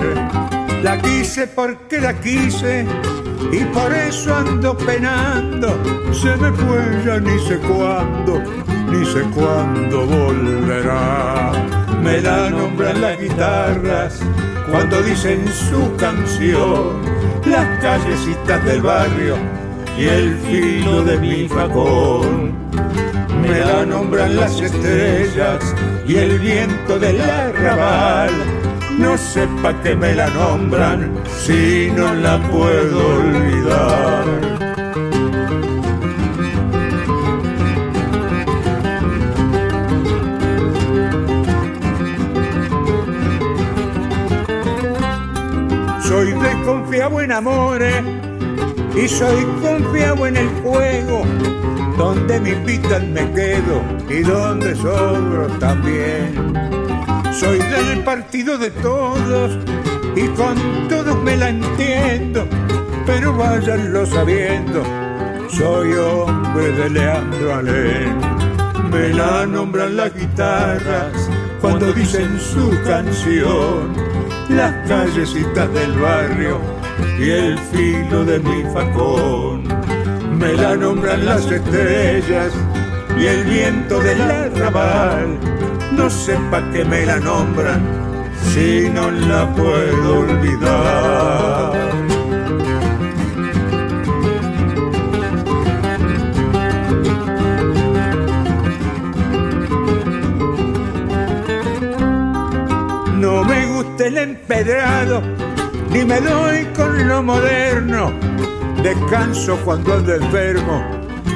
La 0.83 1.01
quise 1.01 1.47
porque 1.47 1.99
la 1.99 2.13
quise 2.13 2.85
y 3.51 3.63
por 3.65 3.91
eso 3.93 4.35
ando 4.35 4.77
penando. 4.77 5.69
Se 6.13 6.35
me 6.35 6.51
fue 6.51 6.81
ya 7.03 7.19
ni 7.19 7.39
sé 7.39 7.57
cuándo, 7.57 8.43
ni 8.91 9.03
sé 9.03 9.21
cuándo 9.33 10.05
volverá. 10.05 11.51
Me 12.03 12.21
la 12.21 12.51
nombran 12.51 13.01
las 13.01 13.19
guitarras 13.19 14.19
cuando 14.69 15.01
dicen 15.01 15.47
su 15.47 15.95
canción 15.95 17.01
las 17.43 17.65
callecitas 17.81 18.63
del 18.65 18.81
barrio 18.83 19.61
y 20.01 20.07
el 20.07 20.35
filo 20.37 21.03
de 21.03 21.17
mi 21.19 21.47
facón. 21.47 22.53
Me 23.39 23.59
la 23.59 23.85
nombran 23.85 24.35
las 24.35 24.59
estrellas 24.59 25.75
y 26.07 26.15
el 26.15 26.39
viento 26.39 26.97
del 26.97 27.21
arrabal. 27.21 28.31
No 28.97 29.15
sepa 29.15 29.79
que 29.83 29.95
me 29.95 30.15
la 30.15 30.27
nombran 30.31 31.11
si 31.43 31.91
no 31.95 32.15
la 32.15 32.39
puedo 32.49 32.97
olvidar. 33.19 34.25
Soy 46.01 46.31
desconfiado 46.31 47.21
en 47.21 47.31
amores 47.31 48.30
y 48.95 49.07
soy 49.07 49.43
confiado 49.61 50.27
en 50.27 50.37
el 50.37 50.49
juego. 50.61 51.23
Donde 51.97 52.39
me 52.39 52.49
invitan 52.51 53.13
me 53.13 53.31
quedo 53.31 53.81
y 54.09 54.21
donde 54.21 54.75
sobro 54.75 55.47
también. 55.59 56.53
Soy 57.31 57.59
del 57.59 58.03
partido 58.03 58.57
de 58.57 58.71
todos 58.71 59.57
y 60.15 60.27
con 60.29 60.55
todos 60.89 61.21
me 61.23 61.37
la 61.37 61.49
entiendo. 61.49 62.45
Pero 63.05 63.35
váyanlo 63.35 64.05
sabiendo, 64.05 64.83
soy 65.49 65.93
hombre 65.93 66.71
de 66.71 66.89
Leandro 66.89 67.55
Alén. 67.55 68.17
Me 68.91 69.09
la 69.09 69.45
nombran 69.45 69.95
las 69.95 70.13
guitarras 70.13 71.29
cuando 71.61 71.93
dicen 71.93 72.39
su 72.39 72.69
canción 72.83 73.93
las 74.49 74.87
callecitas 74.87 75.73
del 75.73 75.97
barrio 75.99 76.80
y 77.19 77.29
el 77.29 77.59
filo 77.59 78.25
de 78.25 78.39
mi 78.39 78.63
facón. 78.73 79.63
Me 80.37 80.53
la 80.53 80.75
nombran 80.75 81.25
las 81.25 81.49
estrellas 81.51 82.51
y 83.19 83.25
el 83.25 83.43
viento 83.43 83.99
del 83.99 84.21
arrabal. 84.21 85.37
No 85.91 86.09
sepa 86.09 86.61
que 86.71 86.83
me 86.85 87.05
la 87.05 87.19
nombran 87.19 87.81
si 88.53 88.89
no 88.89 89.11
la 89.11 89.47
puedo 89.55 90.19
olvidar. 90.19 91.71
No 103.19 103.43
me 103.43 103.67
gusta 103.67 104.07
el 104.07 104.17
empedrado, 104.17 105.21
ni 105.91 106.05
me 106.05 106.21
doy 106.21 106.65
con 106.75 107.07
lo 107.07 107.21
moderno. 107.21 108.11
Descanso 108.81 109.57
cuando 109.63 109.93
ando 109.93 110.15
enfermo 110.15 110.83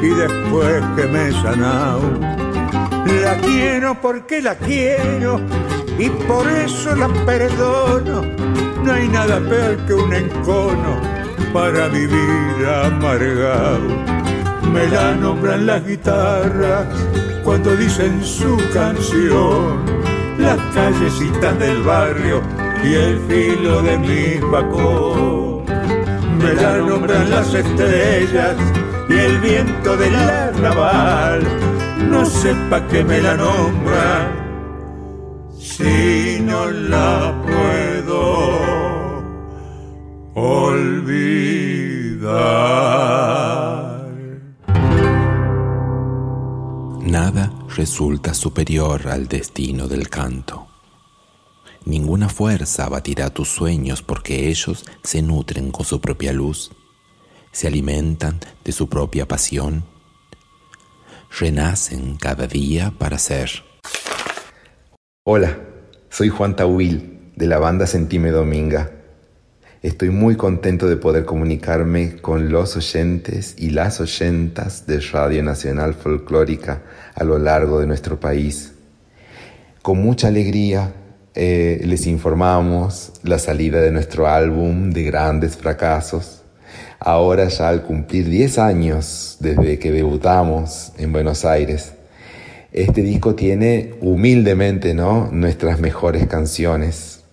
y 0.02 0.08
después 0.08 0.84
que 0.96 1.06
me 1.08 1.30
he 1.30 1.32
sanado. 1.34 2.02
La 3.24 3.38
quiero 3.38 4.00
porque 4.02 4.42
la 4.42 4.56
quiero 4.56 5.40
y 6.00 6.10
por 6.10 6.48
eso 6.48 6.96
la 6.96 7.08
perdono. 7.26 8.24
No 8.84 8.94
hay 8.94 9.08
nada 9.08 9.40
peor 9.40 9.78
que 9.86 9.94
un 9.94 10.14
encono 10.14 11.02
para 11.54 11.88
vivir 11.88 12.68
amargado. 12.84 13.88
Me 14.72 14.88
la 14.88 15.16
nombran 15.16 15.66
las 15.66 15.86
guitarras 15.86 16.86
cuando 17.44 17.76
dicen 17.76 18.24
su 18.24 18.58
canción. 18.74 19.84
Las 20.38 20.58
callecitas 20.74 21.58
del 21.60 21.82
barrio 21.84 22.42
y 22.86 22.94
el 22.94 23.20
filo 23.28 23.82
de 23.82 23.98
mi 23.98 24.38
bacón. 24.52 25.66
Me 26.38 26.54
la 26.54 26.78
nombran 26.78 27.30
las 27.30 27.54
estrellas 27.54 28.56
y 29.10 29.14
el 29.14 29.40
viento 29.40 29.98
del 29.98 30.16
arrabal. 30.16 31.42
No 32.10 32.26
sepa 32.26 32.88
que 32.88 33.04
me 33.04 33.22
la 33.22 33.36
nombran 33.36 34.46
si 35.58 36.40
no 36.42 36.70
la 36.70 37.34
puedo 37.48 39.24
olvidar. 40.36 41.16
Nada 47.02 47.52
resulta 47.76 48.34
superior 48.34 49.08
al 49.08 49.28
destino 49.28 49.88
del 49.88 50.10
canto. 50.10 50.75
Ninguna 51.86 52.30
fuerza 52.30 52.86
abatirá 52.86 53.30
tus 53.30 53.48
sueños 53.48 54.02
porque 54.02 54.50
ellos 54.50 54.86
se 55.04 55.22
nutren 55.22 55.72
con 55.72 55.86
su 55.86 56.02
propia 56.02 56.34
luz, 56.34 56.72
se 57.52 57.68
alimentan 57.68 58.40
de 58.64 58.72
su 58.72 58.90
propia 58.90 59.28
pasión, 59.28 59.86
renacen 61.40 62.16
cada 62.16 62.48
día 62.48 62.92
para 62.98 63.20
ser. 63.20 63.52
Hola, 65.28 65.60
soy 66.10 66.30
Juan 66.30 66.56
Tawil 66.56 67.32
de 67.36 67.46
la 67.46 67.60
banda 67.60 67.86
Sentime 67.86 68.32
Dominga. 68.32 68.92
Estoy 69.84 70.10
muy 70.10 70.36
contento 70.38 70.88
de 70.88 70.98
poder 70.98 71.26
comunicarme 71.26 72.16
con 72.20 72.52
los 72.52 72.76
oyentes 72.76 73.54
y 73.60 73.70
las 73.70 74.02
oyentas 74.02 74.88
de 74.88 75.02
Radio 75.02 75.44
Nacional 75.44 75.94
Folclórica 75.94 76.82
a 77.14 77.24
lo 77.24 77.38
largo 77.38 77.80
de 77.80 77.86
nuestro 77.86 78.20
país. 78.20 78.74
Con 79.84 80.00
mucha 80.00 80.30
alegría 80.30 80.96
eh, 81.38 81.82
les 81.84 82.08
informamos 82.08 83.12
la 83.24 83.40
salida 83.40 83.82
de 83.82 83.92
nuestro 83.92 84.28
álbum 84.28 84.92
de 84.92 85.04
grandes 85.04 85.58
fracasos. 85.58 86.44
Ahora 86.98 87.50
ya 87.50 87.68
al 87.68 87.84
cumplir 87.84 88.30
10 88.30 88.58
años 88.58 89.36
desde 89.42 89.78
que 89.78 89.92
debutamos 89.92 90.94
en 90.98 91.12
Buenos 91.12 91.44
Aires, 91.44 91.92
este 92.72 93.02
disco 93.02 93.36
tiene 93.36 93.96
humildemente 94.00 94.94
¿no? 94.94 95.30
nuestras 95.30 95.82
mejores 95.82 96.26
canciones 96.28 97.24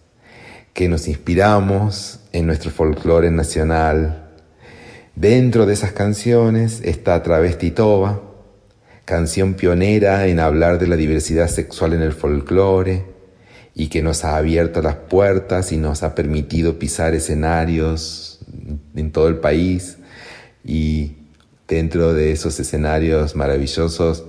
que 0.73 0.88
nos 0.88 1.07
inspiramos 1.07 2.19
en 2.33 2.47
nuestro 2.47 2.73
folclore 2.73 3.31
nacional. 3.31 4.31
Dentro 5.15 5.65
de 5.65 5.75
esas 5.75 5.93
canciones 5.93 6.81
está 6.83 7.23
Travestitoba, 7.23 8.21
canción 9.05 9.55
pionera 9.55 10.27
en 10.27 10.41
hablar 10.41 10.81
de 10.81 10.88
la 10.88 10.97
diversidad 10.97 11.47
sexual 11.47 11.93
en 11.93 12.03
el 12.03 12.12
folclore 12.12 13.12
y 13.75 13.89
que 13.89 14.03
nos 14.03 14.25
ha 14.25 14.37
abierto 14.37 14.83
las 14.83 14.97
puertas 14.97 15.73
y 15.73 15.77
nos 15.77 16.03
ha 16.03 16.15
permitido 16.15 16.79
pisar 16.79 17.15
escenarios 17.15 18.41
en 18.95 19.13
todo 19.13 19.29
el 19.29 19.37
país 19.37 19.99
y 20.65 21.13
dentro 21.69 22.13
de 22.13 22.33
esos 22.33 22.59
escenarios 22.61 23.35
maravillosos 23.35 24.25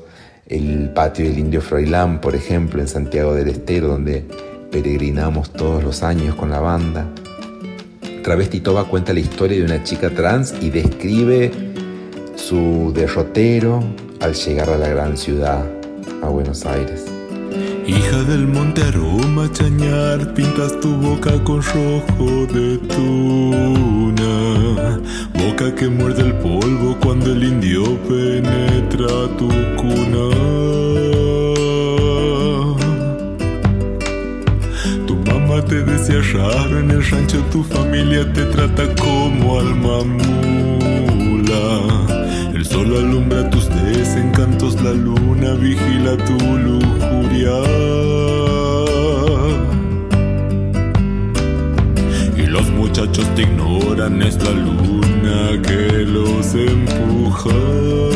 el 0.47 0.91
patio 0.93 1.25
del 1.25 1.39
Indio 1.39 1.61
Froilán, 1.61 2.21
por 2.21 2.35
ejemplo, 2.35 2.81
en 2.81 2.87
Santiago 2.87 3.33
del 3.33 3.49
Estero, 3.49 3.87
donde 3.87 4.25
peregrinamos 4.71 5.51
todos 5.53 5.83
los 5.83 6.03
años 6.03 6.35
con 6.35 6.49
la 6.51 6.59
banda. 6.59 7.07
Travesti 8.23 8.59
Toba 8.59 8.85
cuenta 8.87 9.13
la 9.13 9.19
historia 9.19 9.57
de 9.57 9.65
una 9.65 9.83
chica 9.83 10.09
trans 10.09 10.53
y 10.61 10.69
describe 10.69 11.51
su 12.35 12.91
derrotero 12.95 13.83
al 14.19 14.33
llegar 14.33 14.69
a 14.69 14.77
la 14.77 14.87
gran 14.87 15.17
ciudad, 15.17 15.65
a 16.21 16.29
Buenos 16.29 16.65
Aires. 16.65 17.12
Hija 17.85 18.23
del 18.23 18.47
monte 18.47 18.81
aroma 18.81 19.51
chañar, 19.51 20.33
pintas 20.33 20.79
tu 20.79 20.95
boca 20.95 21.31
con 21.43 21.61
rojo 21.61 22.47
de 22.53 22.77
tuna. 22.77 24.35
Boca 25.33 25.75
que 25.75 25.89
muerde 25.89 26.21
el 26.21 26.33
polvo 26.35 26.97
cuando 27.01 27.33
el 27.33 27.43
indio 27.43 27.83
penetra 28.07 29.27
tu 29.37 29.49
cuna. 29.75 30.25
Tu 35.05 35.15
mamá 35.29 35.61
te 35.65 35.83
decía 35.83 36.21
raro 36.33 36.79
en 36.79 36.89
el 36.89 37.03
rancho, 37.03 37.39
tu 37.51 37.63
familia 37.63 38.31
te 38.31 38.45
trata 38.45 38.83
como 38.95 39.59
alma 39.59 40.03
mula. 40.05 41.63
El 42.53 42.63
sol 42.65 42.95
alumbra 42.95 43.49
tus 44.13 44.21
desencantos, 44.21 44.81
la 44.81 44.91
luna 44.91 45.53
vigila 45.53 46.17
tu 46.17 46.37
lujuria. 46.57 47.51
Y 52.37 52.45
los 52.47 52.69
muchachos 52.71 53.25
te 53.35 53.43
ignoran, 53.43 54.21
es 54.21 54.37
la 54.43 54.51
luna 54.51 55.61
que 55.61 56.05
los 56.05 56.53
empuja. 56.53 58.12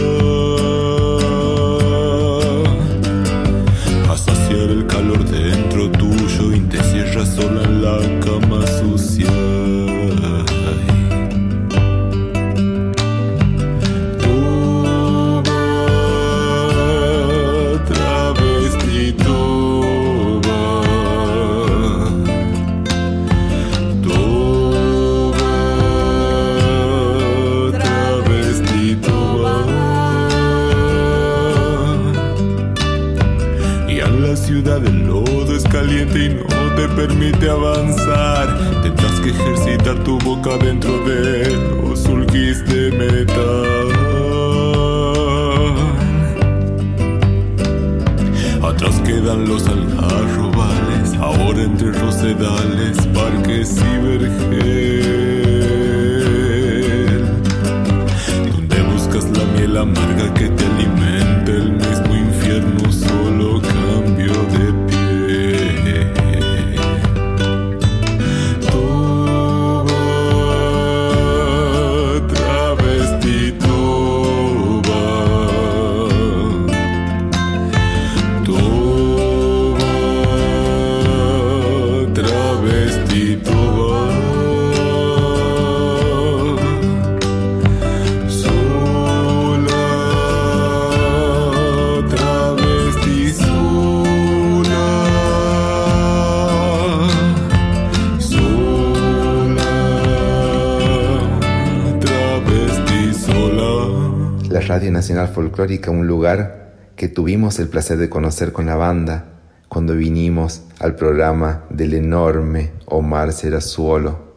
Un 105.58 106.06
lugar 106.06 106.92
que 106.96 107.08
tuvimos 107.08 107.58
el 107.58 107.68
placer 107.68 107.98
de 107.98 108.10
conocer 108.10 108.52
con 108.52 108.68
la 108.68 108.76
banda 108.76 109.40
cuando 109.68 109.96
vinimos 109.96 110.62
al 110.80 110.94
programa 110.94 111.66
del 111.72 111.96
enorme 111.96 112.74
Omar 112.86 113.34
Serazuolo, 113.34 114.36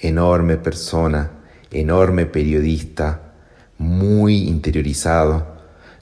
enorme 0.00 0.56
persona, 0.56 1.30
enorme 1.70 2.24
periodista, 2.24 3.34
muy 3.76 4.48
interiorizado. 4.48 5.46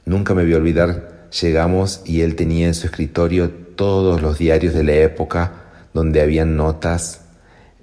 Nunca 0.05 0.35
me 0.35 0.45
voy 0.45 0.55
a 0.55 0.59
olvidar 0.59 1.29
llegamos 1.43 2.03
y 2.05 2.21
él 2.21 2.37
tenía 2.37 2.69
en 2.69 2.75
su 2.75 2.87
escritorio 2.87 3.51
todos 3.51 4.23
los 4.23 4.39
diarios 4.39 4.73
de 4.73 4.85
la 4.85 4.95
época 4.95 5.53
donde 5.93 6.21
habían 6.21 6.57
notas 6.57 7.23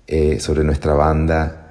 eh, 0.08 0.40
sobre 0.40 0.64
nuestra 0.64 0.94
banda, 0.94 1.68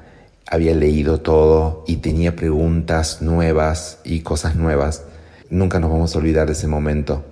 había 0.46 0.74
leído 0.74 1.20
todo 1.20 1.84
y 1.86 1.96
tenía 1.96 2.36
preguntas 2.36 3.22
nuevas 3.22 3.98
y 4.04 4.20
cosas 4.20 4.56
nuevas. 4.56 5.05
Nunca 5.50 5.78
nos 5.78 5.90
vamos 5.90 6.14
a 6.14 6.18
olvidar 6.18 6.46
de 6.46 6.52
ese 6.52 6.66
momento. 6.66 7.24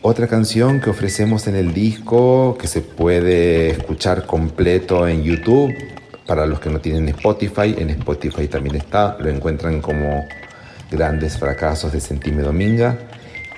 Otra 0.00 0.28
canción 0.28 0.80
que 0.80 0.90
ofrecemos 0.90 1.48
en 1.48 1.56
el 1.56 1.74
disco, 1.74 2.56
que 2.58 2.68
se 2.68 2.82
puede 2.82 3.70
escuchar 3.70 4.26
completo 4.26 5.08
en 5.08 5.24
YouTube, 5.24 5.74
para 6.24 6.46
los 6.46 6.60
que 6.60 6.70
no 6.70 6.80
tienen 6.80 7.08
Spotify, 7.08 7.74
en 7.76 7.90
Spotify 7.90 8.46
también 8.46 8.76
está, 8.76 9.16
lo 9.18 9.28
encuentran 9.28 9.80
como 9.80 10.24
Grandes 10.90 11.36
Fracasos 11.38 11.92
de 11.92 12.00
Sentime 12.00 12.42
Dominga, 12.42 12.98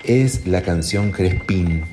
es 0.02 0.46
la 0.46 0.62
canción 0.62 1.10
Crespín, 1.10 1.84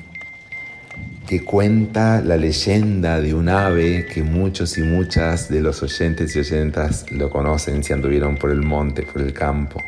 que 1.26 1.44
cuenta 1.44 2.22
la 2.22 2.38
leyenda 2.38 3.20
de 3.20 3.34
un 3.34 3.50
ave 3.50 4.06
que 4.06 4.22
muchos 4.22 4.78
y 4.78 4.82
muchas 4.82 5.50
de 5.50 5.60
los 5.60 5.82
oyentes 5.82 6.34
y 6.34 6.38
oyentas 6.38 7.10
lo 7.10 7.28
conocen 7.28 7.84
si 7.84 7.92
anduvieron 7.92 8.36
por 8.36 8.50
el 8.50 8.62
monte, 8.62 9.02
por 9.02 9.20
el 9.20 9.34
campo. 9.34 9.82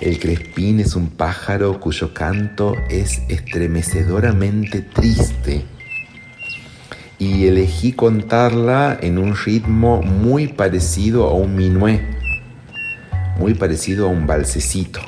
El 0.00 0.18
crespín 0.18 0.80
es 0.80 0.96
un 0.96 1.08
pájaro 1.08 1.78
cuyo 1.78 2.12
canto 2.12 2.74
es 2.90 3.22
estremecedoramente 3.28 4.82
triste 4.82 5.64
y 7.18 7.46
elegí 7.46 7.92
contarla 7.92 8.98
en 9.00 9.18
un 9.18 9.36
ritmo 9.36 10.02
muy 10.02 10.48
parecido 10.48 11.28
a 11.28 11.34
un 11.34 11.54
minué, 11.54 12.02
muy 13.38 13.54
parecido 13.54 14.06
a 14.06 14.08
un 14.10 14.26
balsecito. 14.26 15.00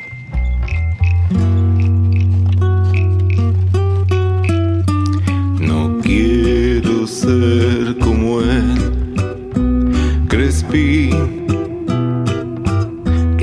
No 5.61 5.99
quiero 6.01 7.07
ser 7.07 7.99
como 7.99 8.41
él, 8.41 8.95
Crespín, 10.29 11.46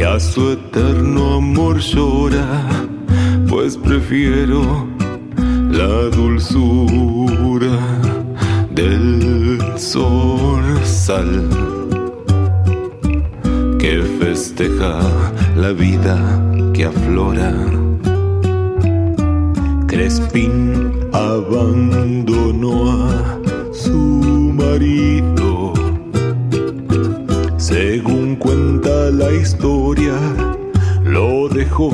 que 0.03 0.09
a 0.09 0.19
su 0.19 0.51
eterno 0.51 1.35
amor 1.35 1.79
llora, 1.79 2.67
pues 3.47 3.77
prefiero 3.77 4.85
la 5.71 6.09
dulzura 6.17 7.77
del 8.71 9.61
zorzal 9.77 11.49
que 13.79 14.01
festeja 14.19 14.99
la 15.55 15.71
vida 15.71 16.17
que 16.73 16.83
aflora. 16.83 17.53
Crespín 19.87 20.99
abandonó 21.13 22.91
a 22.91 23.39
su 23.71 23.93
marido. 24.59 25.42
La 29.13 29.31
historia, 29.31 30.15
lo 31.03 31.47
dejó 31.49 31.91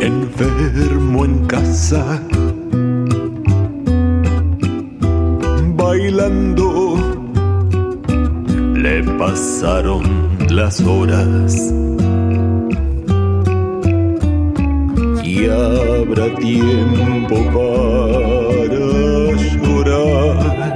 enfermo 0.00 1.24
en 1.24 1.46
casa. 1.46 2.22
Bailando 5.76 6.96
le 8.74 9.02
pasaron 9.18 10.02
las 10.48 10.80
horas. 10.80 11.74
y 15.28 15.44
habrá 15.46 16.34
tiempo 16.36 17.36
para 17.54 18.86
llorar. 19.62 20.67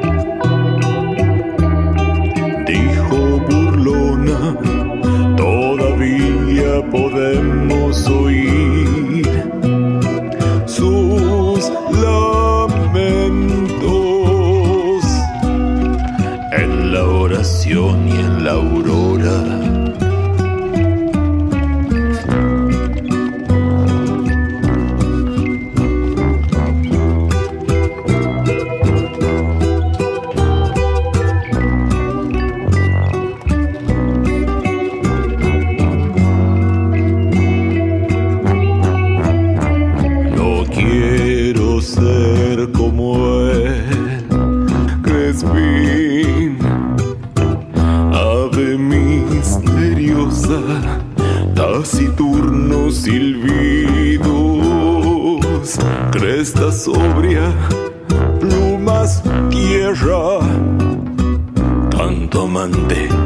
possuir. 7.92 8.71
Tierra, 59.92 60.38
tanto 61.90 62.42
amante 62.42 63.21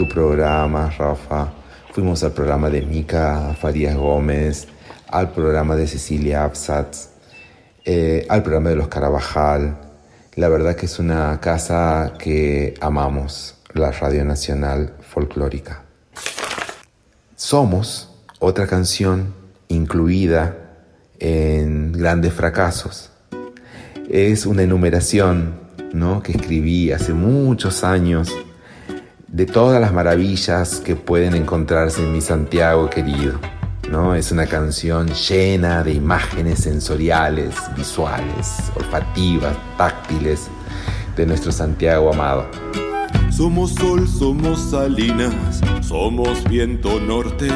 tu 0.00 0.08
programa, 0.08 0.88
Rafa. 0.96 1.52
Fuimos 1.92 2.24
al 2.24 2.32
programa 2.32 2.70
de 2.70 2.80
Mica 2.80 3.54
Farías 3.60 3.94
Gómez, 3.94 4.66
al 5.08 5.30
programa 5.30 5.76
de 5.76 5.86
Cecilia 5.86 6.44
Absatz, 6.44 7.10
eh, 7.84 8.24
al 8.30 8.42
programa 8.42 8.70
de 8.70 8.76
los 8.76 8.88
Carabajal. 8.88 9.76
La 10.36 10.48
verdad 10.48 10.74
que 10.74 10.86
es 10.86 10.98
una 10.98 11.38
casa 11.38 12.14
que 12.18 12.72
amamos, 12.80 13.56
la 13.74 13.90
Radio 13.90 14.24
Nacional 14.24 14.94
Folclórica. 15.02 15.82
Somos, 17.36 18.08
otra 18.38 18.66
canción 18.66 19.34
incluida 19.68 20.56
en 21.18 21.92
Grandes 21.92 22.32
Fracasos. 22.32 23.10
Es 24.08 24.46
una 24.46 24.62
enumeración 24.62 25.60
¿no? 25.92 26.22
que 26.22 26.32
escribí 26.32 26.90
hace 26.90 27.12
muchos 27.12 27.84
años 27.84 28.32
de 29.32 29.46
todas 29.46 29.80
las 29.80 29.92
maravillas 29.92 30.80
que 30.80 30.96
pueden 30.96 31.34
encontrarse 31.34 32.02
en 32.02 32.12
mi 32.12 32.20
Santiago 32.20 32.90
querido. 32.90 33.38
¿no? 33.90 34.14
Es 34.14 34.32
una 34.32 34.46
canción 34.46 35.08
llena 35.08 35.82
de 35.82 35.92
imágenes 35.94 36.60
sensoriales, 36.60 37.54
visuales, 37.76 38.70
olfativas, 38.76 39.56
táctiles 39.76 40.48
de 41.16 41.26
nuestro 41.26 41.52
Santiago 41.52 42.12
amado. 42.12 42.46
Somos 43.30 43.74
sol, 43.74 44.06
somos 44.08 44.60
salinas, 44.70 45.60
somos 45.80 46.42
viento 46.44 47.00
norte, 47.00 47.48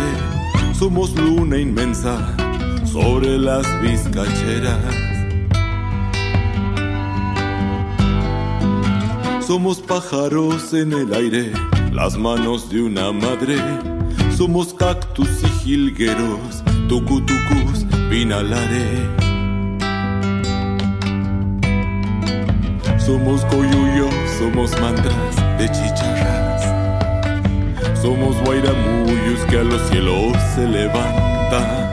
somos 0.79 1.15
luna 1.17 1.59
inmensa 1.59 2.35
sobre 2.85 3.37
las 3.39 3.67
vizcacheras. 3.83 5.14
Somos 9.47 9.79
pájaros 9.79 10.73
en 10.73 10.95
el 10.95 11.13
aire, 11.13 11.53
las 11.93 12.17
manos 12.17 12.71
de 12.71 12.81
una 12.81 13.13
madre. 13.13 13.57
Somos 14.35 14.73
cactus 14.73 15.29
y 15.43 15.49
jilgueros, 15.63 16.65
tucutucus, 16.89 17.85
pinalare. 18.09 19.07
Somos 22.99 23.45
coyuyos, 23.45 24.15
somos 24.39 24.81
mantras 24.81 25.37
de 25.59 25.67
chicharras. 25.67 26.63
Somos 28.01 28.41
guairamuyos 28.47 29.41
que 29.51 29.59
a 29.59 29.63
los 29.63 29.83
cielos 29.91 30.33
se 30.55 30.67
levantan. 30.67 31.91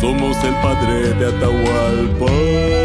Somos 0.00 0.36
el 0.42 0.54
padre 0.54 1.14
de 1.14 1.26
Atahualpa 1.26 2.81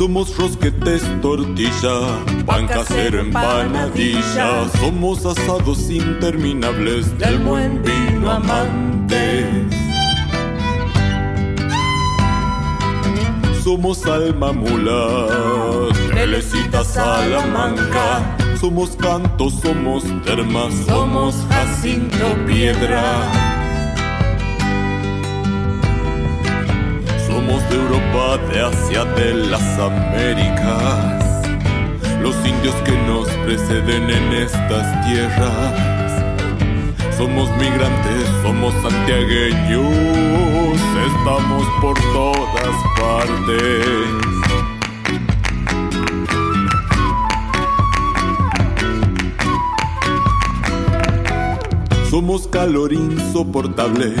Somos 0.00 0.34
rosquetes, 0.34 1.02
tortilla, 1.20 2.24
pan 2.46 2.66
casero, 2.66 3.20
empanadilla. 3.20 4.66
Somos 4.78 5.26
asados 5.26 5.90
interminables 5.90 7.18
del 7.18 7.38
buen 7.40 7.82
vino 7.82 8.30
amantes. 8.30 9.74
Somos 13.62 14.06
alma 14.06 14.54
mula, 14.54 15.26
Telecita 16.14 16.82
Salamanca. 16.82 18.38
Somos 18.58 18.96
cantos, 18.96 19.52
somos 19.60 20.02
termas, 20.24 20.72
somos 20.86 21.34
Jacinto 21.50 22.24
Piedra. 22.46 23.49
Somos 27.40 27.66
de 27.70 27.76
Europa, 27.76 28.36
de 28.52 28.60
Asia, 28.60 29.04
de 29.16 29.32
las 29.32 29.78
Américas. 29.78 31.24
Los 32.20 32.36
indios 32.46 32.74
que 32.84 32.92
nos 33.06 33.28
preceden 33.46 34.10
en 34.10 34.32
estas 34.34 35.06
tierras. 35.06 36.14
Somos 37.16 37.48
migrantes, 37.56 38.28
somos 38.42 38.74
santiagueños. 38.82 40.76
Estamos 41.08 41.66
por 41.80 41.98
todas 42.12 42.76
partes. 43.00 44.20
Somos 52.10 52.48
calor 52.48 52.92
insoportable, 52.92 54.12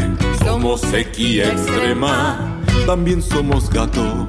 somos 0.44 0.80
sequía 0.80 1.50
extrema, 1.52 2.49
también 2.86 3.22
somos 3.22 3.70
gato, 3.70 4.28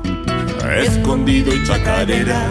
escondido 0.78 1.54
y 1.54 1.64
chacarera. 1.64 2.50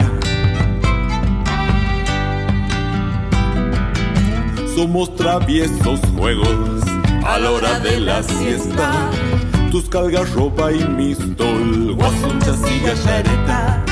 Somos 4.75 5.15
traviesos 5.17 6.01
juegos 6.17 6.83
a 7.25 7.39
la 7.39 7.51
hora 7.51 7.81
de 7.81 8.01
la 8.01 8.23
siesta, 8.23 9.11
tus 9.71 9.89
calgas, 9.89 10.33
ropa 10.33 10.73
y 10.73 10.85
mistol, 10.85 11.95
guasunchas 11.95 12.59
y 12.71 12.87
gallaretas. 12.87 13.90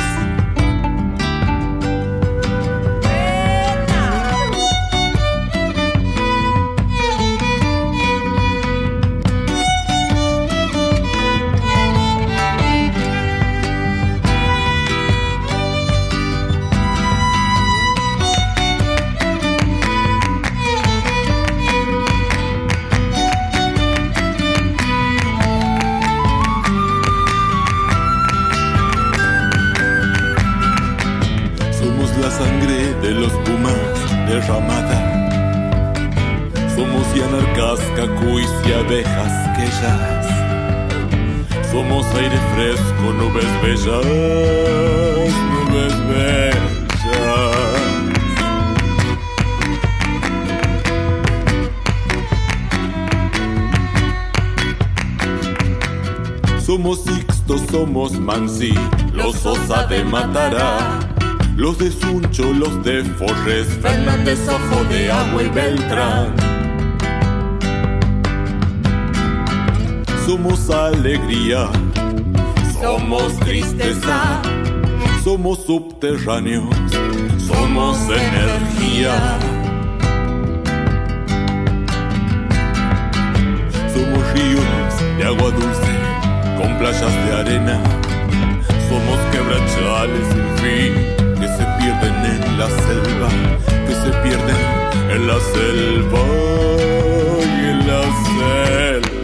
Aire 42.16 42.38
fresco, 42.54 43.12
nubes 43.12 43.50
bellas, 43.62 44.04
nubes 45.50 45.94
bellas. 46.08 46.78
Somos 56.64 57.02
Sixto, 57.04 57.58
somos 57.70 58.12
Mansi, 58.12 58.74
los 59.12 59.44
Osa 59.46 59.86
de 59.86 60.04
Matará. 60.04 60.98
Los 61.56 61.76
de 61.78 61.90
Suncho, 61.90 62.52
los 62.52 62.84
de 62.84 63.02
Forres, 63.02 63.66
Fernández, 63.82 64.38
Ojo 64.48 64.84
de 64.84 65.10
Agua 65.10 65.42
y 65.42 65.48
Beltrán. 65.48 66.32
Somos 70.24 70.70
alegría, 70.70 71.68
somos 72.80 73.36
tristeza, 73.40 74.40
somos 75.24 75.58
subterráneos, 75.64 76.74
somos 77.46 77.98
energía. 78.08 79.38
Somos 83.92 84.32
ríos 84.32 85.18
de 85.18 85.24
agua 85.24 85.50
dulce, 85.50 85.92
con 86.60 86.78
playas 86.78 87.14
de 87.26 87.32
arena. 87.34 87.80
Somos 88.88 89.18
quebrachales 89.32 90.26
sin 90.32 90.48
fin 90.62 90.92
que 91.40 91.48
se 91.48 91.64
pierden 91.78 92.16
en 92.24 92.58
la 92.58 92.68
selva, 92.68 93.28
que 93.86 93.94
se 93.94 94.10
pierden 94.22 94.56
en 95.10 95.26
la 95.26 95.38
selva 95.52 96.20
y 97.44 97.70
en 97.70 97.86
la 97.86 98.02
selva. 98.02 99.17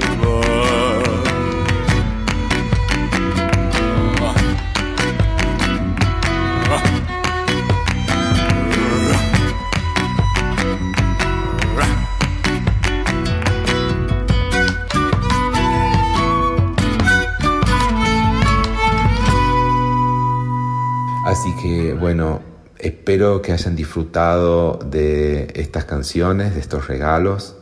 Bueno, 22.04 22.42
Espero 22.78 23.40
que 23.40 23.52
hayan 23.52 23.76
disfrutado 23.76 24.78
de 24.84 25.50
estas 25.54 25.86
canciones, 25.86 26.52
de 26.54 26.60
estos 26.60 26.86
regalos. 26.86 27.56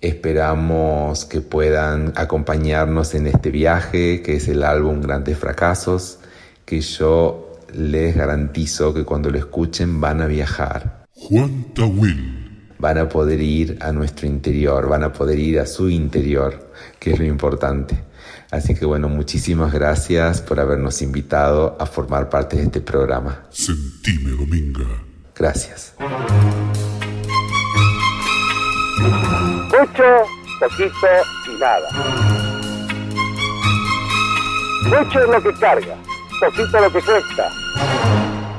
Esperamos 0.00 1.24
que 1.24 1.40
puedan 1.40 2.12
acompañarnos 2.14 3.16
en 3.16 3.26
este 3.26 3.50
viaje, 3.50 4.22
que 4.22 4.36
es 4.36 4.46
el 4.46 4.62
álbum 4.62 5.00
Grandes 5.00 5.38
Fracasos, 5.38 6.20
que 6.64 6.80
yo 6.80 7.58
les 7.74 8.14
garantizo 8.14 8.94
que 8.94 9.04
cuando 9.04 9.28
lo 9.28 9.38
escuchen 9.38 10.00
van 10.00 10.20
a 10.20 10.28
viajar. 10.28 11.06
Juan 11.10 11.74
Tawil. 11.74 12.70
Van 12.78 12.98
a 12.98 13.08
poder 13.08 13.40
ir 13.40 13.78
a 13.80 13.90
nuestro 13.90 14.28
interior, 14.28 14.88
van 14.88 15.02
a 15.02 15.12
poder 15.12 15.40
ir 15.40 15.58
a 15.58 15.66
su 15.66 15.90
interior, 15.90 16.70
que 17.00 17.10
es 17.10 17.18
lo 17.18 17.24
importante. 17.24 17.96
Así 18.54 18.74
que 18.76 18.86
bueno, 18.86 19.08
muchísimas 19.08 19.72
gracias 19.72 20.40
por 20.40 20.60
habernos 20.60 21.02
invitado 21.02 21.76
a 21.80 21.86
formar 21.86 22.28
parte 22.28 22.56
de 22.56 22.62
este 22.62 22.80
programa. 22.80 23.42
Sentime 23.50 24.30
Dominga. 24.30 24.84
Gracias. 25.34 25.92
Mucho, 29.72 30.04
poquito 30.60 31.08
y 31.48 31.58
nada. 31.58 31.88
Mucho 34.84 35.20
es 35.20 35.28
lo 35.28 35.42
que 35.42 35.52
carga, 35.58 35.96
poquito 36.38 36.80
lo 36.80 36.92
que 36.92 37.02
cuesta. 37.02 37.50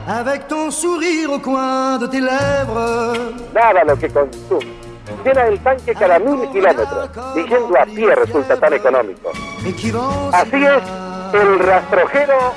Avec 0.08 0.48
ton 0.50 0.72
sourire 0.72 1.32
au 1.32 1.39
coin 1.39 1.98
de 2.00 2.08
tes 2.10 2.20
lèvres. 2.20 3.34
Nada 3.54 3.86
lo 3.86 3.98
que 3.98 4.10
consume. 4.10 4.84
Llena 5.24 5.47
el 5.47 5.60
tanque 5.60 5.93
cada 5.93 6.20
mil 6.20 6.49
kilómetros 6.51 7.10
y 7.36 7.43
yendo 7.47 7.80
a 7.80 7.86
pie 7.86 8.16
resulta 8.16 8.58
tan 8.58 8.74
económico. 8.74 9.32
Así 10.34 10.64
es, 10.64 10.84
el 11.34 11.60
rastrojero 11.60 12.53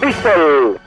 Diesel. 0.00 0.78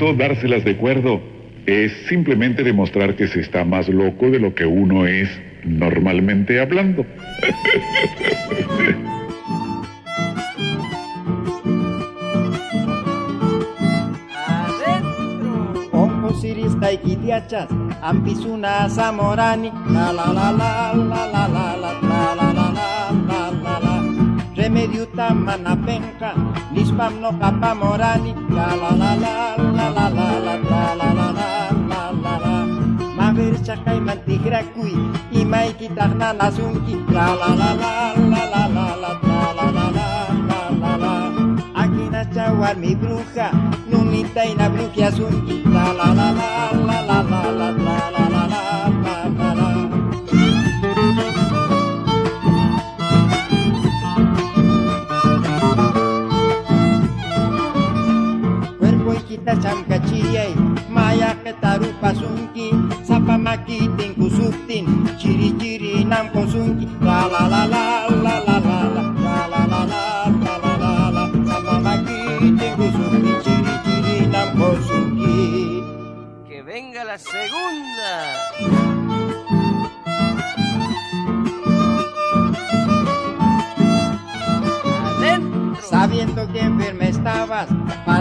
Dárselas 0.00 0.64
de 0.64 0.76
cuerdo 0.76 1.20
es 1.66 1.92
simplemente 2.08 2.62
demostrar 2.64 3.16
que 3.16 3.28
se 3.28 3.40
está 3.40 3.64
más 3.64 3.88
loco 3.88 4.30
de 4.30 4.40
lo 4.40 4.54
que 4.54 4.64
uno 4.64 5.06
es 5.06 5.28
normalmente 5.64 6.58
hablando. 6.58 7.04
Samorani, 18.88 19.70
la 19.92 20.12
la 20.12 20.32
la 20.32 20.50
la 20.50 20.94
la 20.94 21.26
la 21.26 21.46
la 21.46 21.48
la 21.48 21.76
la 21.76 21.92
la 21.92 22.34
la 22.34 22.70
la 22.70 23.20
la 23.22 23.50
la 23.50 23.80
la 23.80 24.00
Nispam 27.00 27.20
no 27.22 27.32
kapamorani, 27.40 28.34
la 28.52 28.76
la 28.76 28.90
la 28.92 29.14
la 29.16 29.56
la 29.56 29.88
la 29.88 30.08
la 30.12 30.26
la 30.36 30.58
la 30.60 31.00
la 31.00 31.00
la 31.00 31.28
la 31.32 31.48
la 31.88 32.02
la 32.12 32.34
la 32.44 32.54
Maver 33.16 33.56
chakai 33.64 34.00
mantigrakui, 34.00 34.92
imai 35.32 35.72
kitarna 35.80 36.36
nasunki, 36.36 37.00
la 37.08 37.26
la 37.40 37.48
la 37.60 37.70
la 37.80 37.92
la 38.32 38.42
la 38.52 38.64
la 38.76 38.86
la 39.00 39.12
la 39.16 39.66
la 39.72 39.86
la 39.96 40.08
la 40.48 40.60
la 40.82 40.92
la 41.02 41.12
Aquí 41.80 42.04
na 42.12 42.22
chawar 42.34 42.76
mi 42.76 42.94
bruja, 42.94 43.48
nunita 43.88 44.44
y 44.44 44.54
na 44.54 44.68
bruja 44.68 45.08
asunki, 45.08 45.64
la 45.72 45.96
la 45.96 46.08
la 46.12 46.28
la 46.36 46.48
la 46.84 46.98
la 47.08 47.22
la 47.22 47.40
la 47.40 47.40
la 47.40 47.48
la 47.48 47.70
la 47.72 47.96
la 47.96 47.99
kita 59.40 59.72
maya 60.92 61.32
chiri 65.16 65.56
chiri 65.56 66.04
nam 66.04 66.28
kosunki, 66.28 66.84
la 67.00 67.24
la 67.24 67.48
la 67.48 67.64
la 67.64 68.04
la 68.20 68.36
la 68.44 68.56
la 68.60 68.80
la 68.92 69.08
la 69.48 69.62
la 69.64 69.80
la 69.80 69.84
la 69.88 71.24
la 71.64 71.76
la 71.80 71.94
chiri 73.40 73.74
chiri 73.84 74.16
nam 74.28 74.48
kosunki. 74.60 75.40
Que 76.46 76.62
venga 76.62 77.04
la 77.04 77.16
segunda. 77.16 78.12
Sabiendo 85.90 86.46
que 86.52 86.60
enferma 86.60 87.04
estabas, 87.04 87.68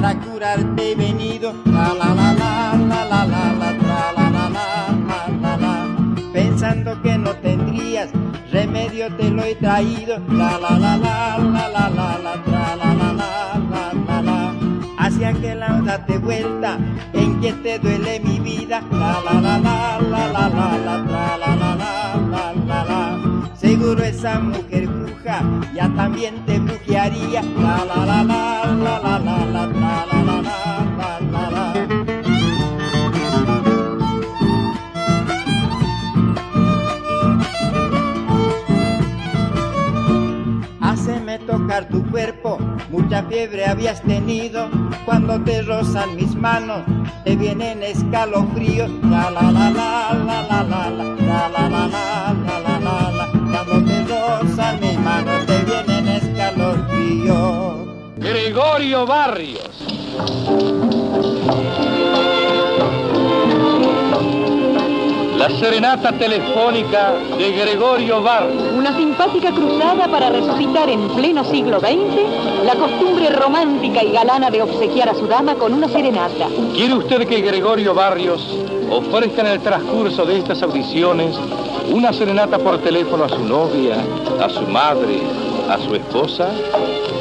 para 0.09 0.19
curarte 0.21 0.91
he 0.91 0.95
venido. 0.95 1.53
La 1.65 1.93
la 1.93 2.13
la 2.13 2.33
la 2.33 2.73
la 2.73 3.05
la 3.05 3.25
la 3.25 3.53
la 3.53 3.77
tra, 3.77 4.11
la 4.17 4.29
la 4.29 4.49
la 4.49 5.27
la 5.41 5.57
la 5.57 6.33
Pensando 6.33 7.01
que 7.01 7.17
no 7.17 7.31
tendrías 7.35 8.09
remedio 8.51 9.15
te 9.15 9.29
lo 9.29 9.43
he 9.43 9.55
traído. 9.55 10.19
La 10.29 10.57
la 10.57 10.77
la 10.79 10.97
la 10.97 11.37
la 11.37 11.69
la 11.69 11.89
la 11.89 12.17
la 12.17 12.35
la 12.39 12.75
la 12.75 13.13
la 13.13 13.29
la 13.71 13.93
la 14.07 14.21
la. 14.21 14.53
Hacia 14.97 15.33
que 15.33 15.55
lado 15.55 15.83
date 15.83 16.17
vuelta, 16.17 16.77
en 17.13 17.39
que 17.39 17.53
te 17.53 17.79
duele 17.79 18.19
mi 18.19 18.39
vida. 18.39 18.81
La 18.91 19.21
la 19.21 19.39
la 19.39 19.59
la 19.59 19.99
la 20.01 20.27
la 20.27 20.49
la 20.49 20.67
la 20.69 21.37
la 21.37 21.55
la 21.55 21.75
la. 21.75 22.08
Seguro 23.69 24.03
esa 24.03 24.39
mujer 24.39 24.87
bruja 24.87 25.43
ya 25.75 25.87
también 25.95 26.43
te 26.47 26.57
brujearía. 26.57 27.43
La 27.43 27.85
la 27.85 28.03
la 28.03 28.23
la 28.23 28.65
la 28.65 28.99
la 28.99 29.19
la 29.19 29.45
la 29.45 29.65
la 29.69 30.05
la 30.07 30.41
la 30.41 30.57
la 30.97 31.19
la 31.31 31.49
la. 31.51 31.73
Háceme 40.81 41.37
tocar 41.37 41.87
tu 41.89 42.03
cuerpo, 42.09 42.57
mucha 42.89 43.21
fiebre 43.21 43.67
habías 43.67 44.01
tenido. 44.01 44.67
Cuando 45.05 45.39
te 45.43 45.61
rozan 45.61 46.15
mis 46.15 46.33
manos, 46.33 46.81
te 47.23 47.35
vienen 47.35 47.83
escalofríos. 47.83 48.89
La 49.03 49.29
la 49.29 49.51
la 49.51 49.69
la 49.69 50.15
la 50.25 50.41
la 50.41 50.63
la 50.63 50.87
la 50.89 51.13
la 51.19 51.69
la 51.69 51.87
la 51.87 52.33
la 52.33 52.59
la. 52.61 52.78
Mis 54.79 54.99
manos, 54.99 55.45
te 55.45 55.57
vienen. 55.65 55.99
Gregorio 58.17 59.05
Barrios. 59.05 59.69
La 65.37 65.49
serenata 65.49 66.11
telefónica 66.11 67.13
de 67.37 67.51
Gregorio 67.51 68.21
Barrios. 68.21 68.73
Una 68.77 68.95
simpática 68.95 69.51
cruzada 69.51 70.07
para 70.07 70.29
resucitar 70.29 70.89
en 70.89 71.07
pleno 71.09 71.43
siglo 71.45 71.79
XX 71.79 72.65
la 72.65 72.75
costumbre 72.75 73.29
romántica 73.29 74.03
y 74.03 74.11
galana 74.11 74.51
de 74.51 74.61
obsequiar 74.61 75.09
a 75.09 75.15
su 75.15 75.27
dama 75.27 75.55
con 75.55 75.73
una 75.73 75.87
serenata. 75.87 76.47
¿Quiere 76.73 76.93
usted 76.93 77.27
que 77.27 77.41
Gregorio 77.41 77.93
Barrios 77.93 78.45
ofrezca 78.91 79.41
en 79.41 79.47
el 79.47 79.59
transcurso 79.61 80.25
de 80.25 80.39
estas 80.39 80.61
audiciones 80.61 81.35
una 81.91 82.13
serenata 82.13 82.57
por 82.59 82.79
teléfono 82.79 83.25
a 83.25 83.29
su 83.29 83.43
novia, 83.43 83.97
a 84.41 84.49
su 84.49 84.61
madre, 84.61 85.21
a 85.69 85.77
su 85.79 85.95
esposa? 85.95 86.49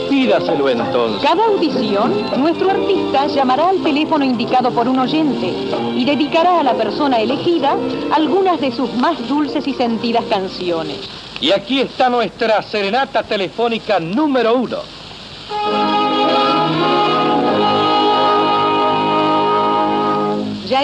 Pídaselo 0.09 0.69
entonces. 0.69 1.23
Cada 1.23 1.45
audición, 1.47 2.13
nuestro 2.39 2.71
artista 2.71 3.27
llamará 3.27 3.69
al 3.69 3.83
teléfono 3.83 4.25
indicado 4.25 4.71
por 4.71 4.89
un 4.89 4.99
oyente 4.99 5.53
y 5.95 6.05
dedicará 6.05 6.61
a 6.61 6.63
la 6.63 6.75
persona 6.75 7.21
elegida 7.21 7.77
algunas 8.13 8.61
de 8.61 8.73
sus 8.73 8.93
más 8.95 9.27
dulces 9.29 9.67
y 9.67 9.75
sentidas 9.75 10.25
canciones. 10.31 11.09
Y 11.41 11.53
aquí 11.53 11.81
está 11.81 12.09
nuestra 12.09 12.63
serenata 12.63 13.23
telefónica 13.23 14.01
número 14.01 14.55
uno. 14.55 14.79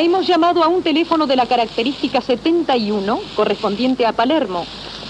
Hemos 0.05 0.27
llamado 0.27 0.63
a 0.63 0.69
un 0.69 0.83
teléfono 0.83 1.27
de 1.27 1.37
la 1.37 1.47
característica 1.47 2.21
71, 2.21 3.21
correspondiente 3.35 4.05
a 4.05 4.13
Palermo, 4.13 4.67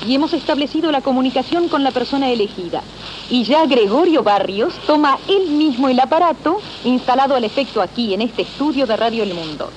y 0.07 0.15
hemos 0.15 0.33
establecido 0.33 0.93
la 0.93 1.01
comunicación 1.01 1.69
con 1.69 1.83
la 1.83 1.91
persona 1.91 2.31
elegida. 2.31 2.83
Y 3.29 3.43
ya 3.43 3.67
Gregorio 3.67 4.23
Barrios 4.23 4.75
toma 4.87 5.19
él 5.27 5.51
mismo 5.51 5.89
el 5.89 5.99
aparato 5.99 6.61
instalado 6.85 7.35
al 7.35 7.43
efecto 7.45 7.83
aquí, 7.83 8.15
en 8.15 8.23
este 8.23 8.43
estudio 8.43 8.87
de 8.87 8.97
Radio 8.97 9.25
El 9.25 9.35
Mundo. 9.35 9.71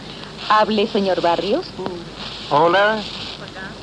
Hable, 0.49 0.85
señor 0.87 1.21
Barrios. 1.21 1.65
Hola, 2.51 2.99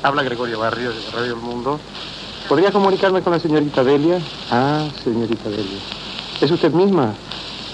habla 0.03 0.23
Gregorio 0.23 0.59
Barrios 0.59 0.95
de 0.95 1.11
Radio 1.11 1.33
El 1.33 1.41
Mundo. 1.41 1.79
¿Podría 2.47 2.71
comunicarme 2.71 3.21
con 3.21 3.33
la 3.33 3.39
señorita 3.39 3.83
Delia? 3.83 4.19
Ah, 4.51 4.87
señorita 5.03 5.49
Delia. 5.49 5.79
¿Es 6.39 6.49
usted 6.49 6.71
misma? 6.71 7.13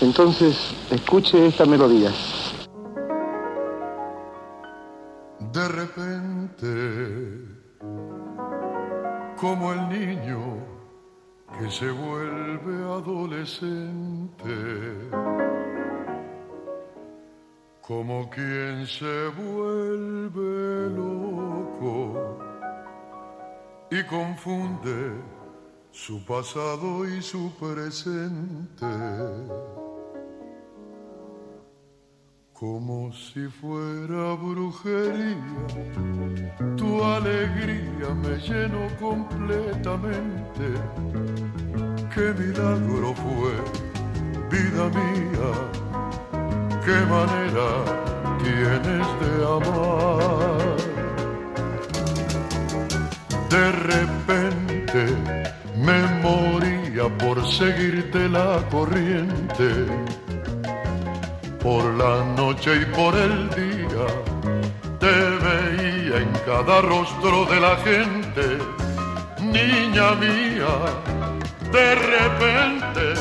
Entonces, 0.01 0.55
escuche 0.89 1.45
esta 1.45 1.65
melodía. 1.65 2.11
De 5.51 5.67
repente, 5.67 7.45
como 9.37 9.73
el 9.73 9.89
niño 9.89 10.65
que 11.59 11.69
se 11.69 11.91
vuelve 11.91 12.73
adolescente, 12.85 14.55
como 17.81 18.29
quien 18.29 18.87
se 18.87 19.27
vuelve 19.27 20.89
loco 20.95 22.37
y 23.91 24.03
confunde 24.05 25.21
su 25.91 26.23
pasado 26.25 27.05
y 27.05 27.21
su 27.21 27.51
presente. 27.59 28.87
Como 32.61 33.11
si 33.11 33.47
fuera 33.47 34.35
brujería, 34.35 35.65
tu 36.77 37.03
alegría 37.03 38.13
me 38.13 38.37
llenó 38.37 38.87
completamente. 38.99 40.65
Qué 42.13 42.31
milagro 42.39 43.15
fue, 43.15 43.53
vida 44.51 44.89
mía, 44.89 45.49
qué 46.85 46.97
manera 47.09 47.67
tienes 48.43 49.07
de 49.21 49.31
amar. 49.57 50.77
De 53.49 53.71
repente 53.71 55.01
me 55.77 55.99
moría 56.21 57.09
por 57.17 57.43
seguirte 57.43 58.29
la 58.29 58.63
corriente 58.69 59.87
por 61.61 61.83
la 61.95 62.23
noche 62.35 62.81
y 62.81 62.85
por 62.85 63.15
el 63.15 63.49
día. 63.49 64.05
Te 64.99 65.15
veía 65.45 66.17
en 66.17 66.31
cada 66.45 66.81
rostro 66.81 67.45
de 67.45 67.59
la 67.59 67.75
gente, 67.77 68.57
niña 69.39 70.11
mía, 70.15 70.73
de 71.71 71.95
repente 71.95 73.13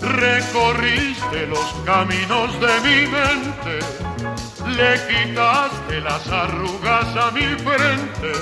recorriste 0.00 1.46
los 1.46 1.72
caminos 1.84 2.52
de 2.60 2.74
mi 2.86 3.06
mente, 3.06 3.78
le 4.76 4.92
quitaste 5.08 6.00
las 6.00 6.26
arrugas 6.28 7.16
a 7.16 7.30
mi 7.30 7.48
frente 7.66 8.32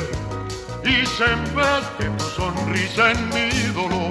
y 0.84 1.06
sembraste 1.06 2.10
tu 2.18 2.24
sonrisa 2.24 3.12
en 3.12 3.28
mi 3.28 3.50
dolor. 3.74 4.07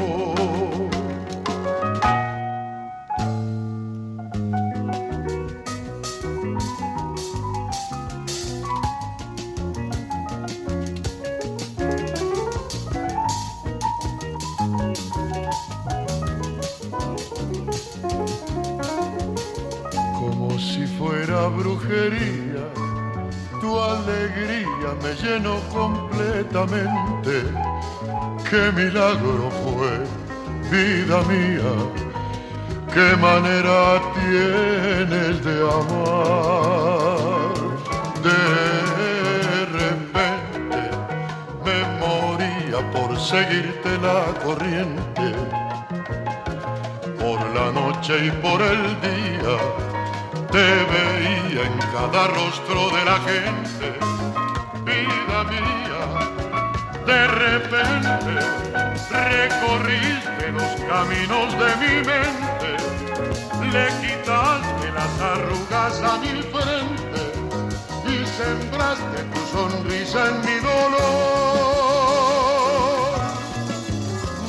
Qué 28.58 28.72
milagro 28.72 29.52
fue, 29.62 29.94
vida 30.72 31.18
mía. 31.34 31.74
Qué 32.92 33.10
manera 33.18 34.02
tienes 34.16 35.36
de 35.46 35.56
amar. 35.78 37.54
De 38.28 38.44
repente 39.78 40.82
me 41.66 41.78
moría 42.02 42.80
por 42.94 43.10
seguirte 43.20 43.90
la 44.00 44.20
corriente 44.44 45.28
por 47.20 47.40
la 47.58 47.68
noche 47.72 48.14
y 48.26 48.32
por 48.42 48.60
el 48.60 48.82
día 49.02 49.56
te 50.52 50.68
veía 50.94 51.62
en 51.70 51.78
cada 51.94 52.22
rostro 52.30 52.80
de 52.96 53.02
la 53.06 53.18
gente, 53.30 53.88
vida 54.84 55.44
mía, 55.44 55.87
de 57.08 57.28
repente 57.28 58.36
recorriste 59.10 60.52
los 60.52 60.74
caminos 60.90 61.48
de 61.58 61.70
mi 61.78 61.96
mente, 62.06 62.70
le 63.72 63.88
quitaste 64.02 64.92
las 64.94 65.14
arrugas 65.22 66.02
a 66.02 66.18
mi 66.18 66.42
frente 66.54 67.22
y 68.06 68.26
sembraste 68.26 69.24
tu 69.34 69.40
sonrisa 69.56 70.20
en 70.28 70.36
mi 70.42 70.58
dolor. 70.60 71.08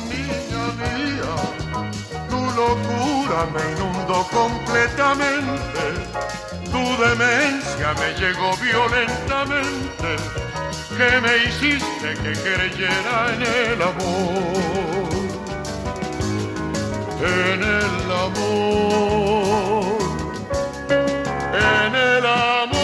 Niña 0.09 0.65
mía, 0.81 1.33
tu 2.29 2.39
locura 2.59 3.39
me 3.53 3.63
inundó 3.71 4.19
completamente, 4.33 5.83
tu 6.73 6.83
demencia 7.01 7.87
me 7.93 8.09
llegó 8.19 8.49
violentamente, 8.57 10.09
que 10.99 11.21
me 11.21 11.33
hiciste 11.45 12.09
que 12.21 12.33
creyera 12.33 13.17
en 13.33 13.41
el 13.41 13.81
amor, 13.81 15.13
en 17.23 17.61
el 17.63 18.11
amor, 18.25 19.97
en 21.55 21.95
el 21.95 22.25
amor. 22.25 22.79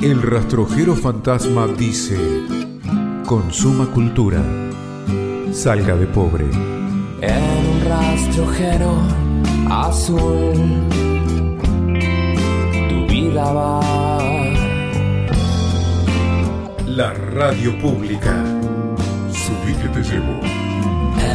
El 0.00 0.22
rastrojero 0.22 0.96
fantasma 0.96 1.66
dice, 1.66 2.16
consuma 3.26 3.90
cultura 3.90 4.67
salga 5.58 5.96
de 5.96 6.06
pobre. 6.06 6.44
En 7.20 7.42
un 7.72 7.84
rastrojero 7.84 8.92
azul, 9.68 10.54
tu 12.88 13.06
vida 13.12 13.52
va. 13.52 13.80
La 16.86 17.12
radio 17.12 17.76
pública. 17.80 18.34
Subí 19.32 19.74
que 19.82 19.88
te 19.88 20.00
llevo. 20.00 20.34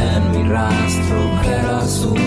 En 0.00 0.22
mi 0.32 0.48
rastrojero 0.48 1.76
azul. 1.76 2.18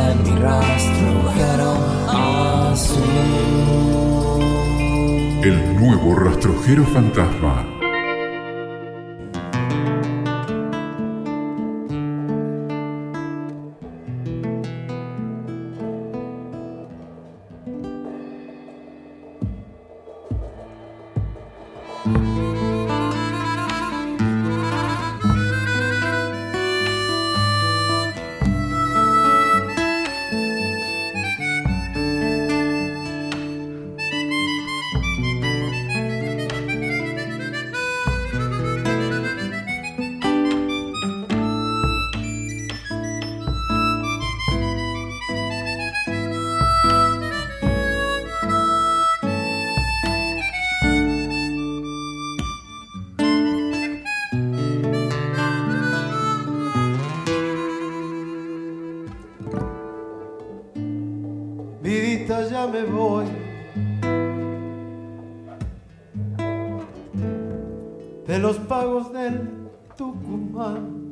En 0.00 0.14
mi 0.24 0.34
rastrojero 0.40 1.70
azul. 2.72 3.02
El 5.42 5.76
nuevo 5.78 6.14
rastrojero 6.14 6.84
fantasma. 6.86 7.71
Ya 62.28 62.68
me 62.68 62.84
voy. 62.84 63.24
De 68.26 68.38
los 68.38 68.56
pagos 68.58 69.12
del 69.12 69.48
Tucumán. 69.96 71.02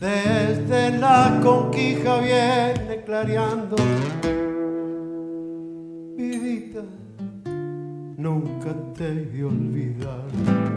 Desde 0.00 0.98
la 0.98 1.40
conquija 1.42 2.20
viene 2.20 3.02
clareando. 3.04 3.76
Vidita, 6.16 6.84
nunca 8.16 8.74
te 8.94 9.08
he 9.08 9.44
olvidar. 9.44 10.67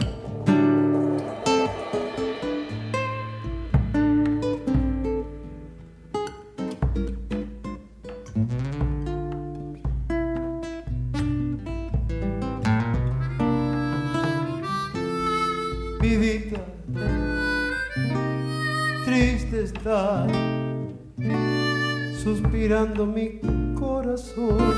Mi 22.80 23.38
corazón. 23.78 24.74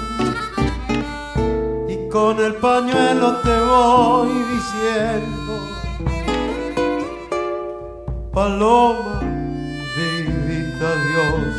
Y 1.89 2.09
con 2.09 2.41
el 2.41 2.55
pañuelo 2.55 3.37
te 3.43 3.57
voy 3.61 4.31
diciendo, 4.53 5.53
Paloma, 8.33 9.21
vidita, 9.97 10.93
adiós, 10.93 11.55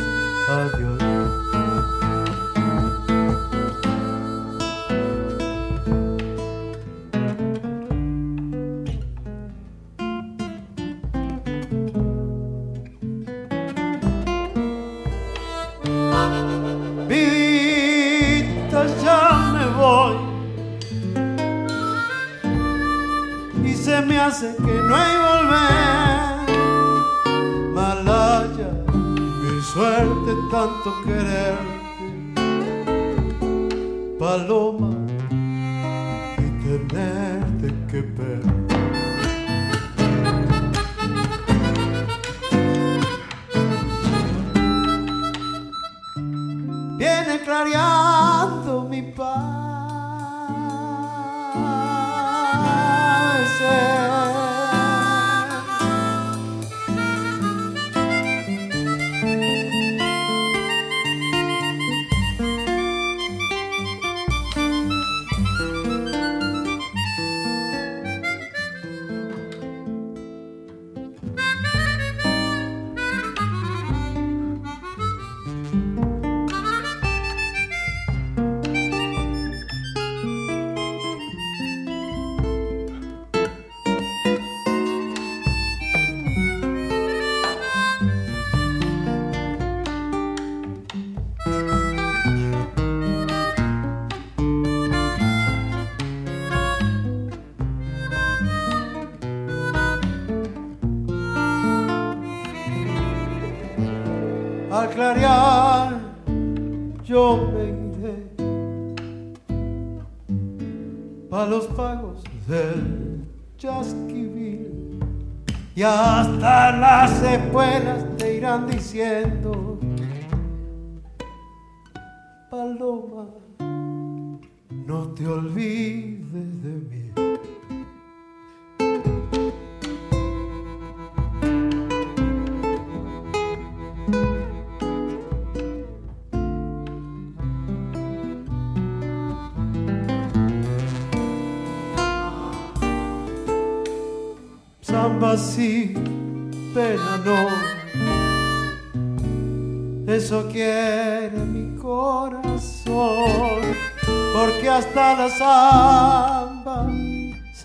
hasta 115.86 116.72
las 116.72 117.22
espuelas 117.22 118.04
te 118.18 118.34
irán 118.34 118.66
diciendo 118.66 119.55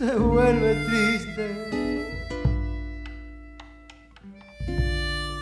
se 0.02 0.16
vuelve 0.16 0.74
triste 0.88 1.46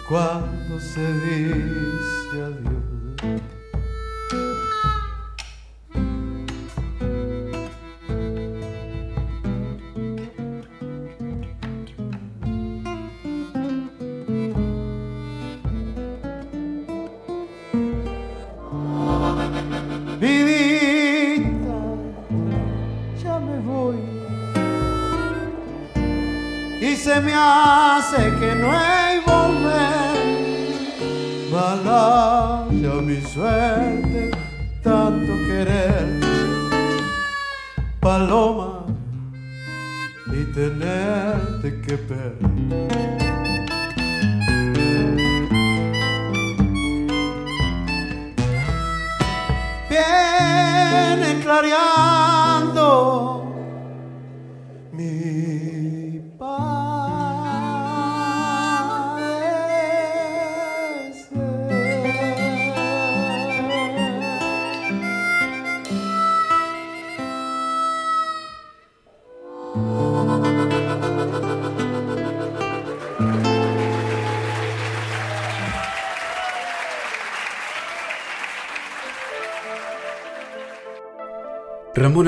cuando 0.09 0.77
se 0.81 1.13
dice 1.13 2.41
adiós. 2.43 3.41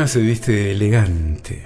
Se 0.07 0.19
viste 0.19 0.71
elegante. 0.71 1.63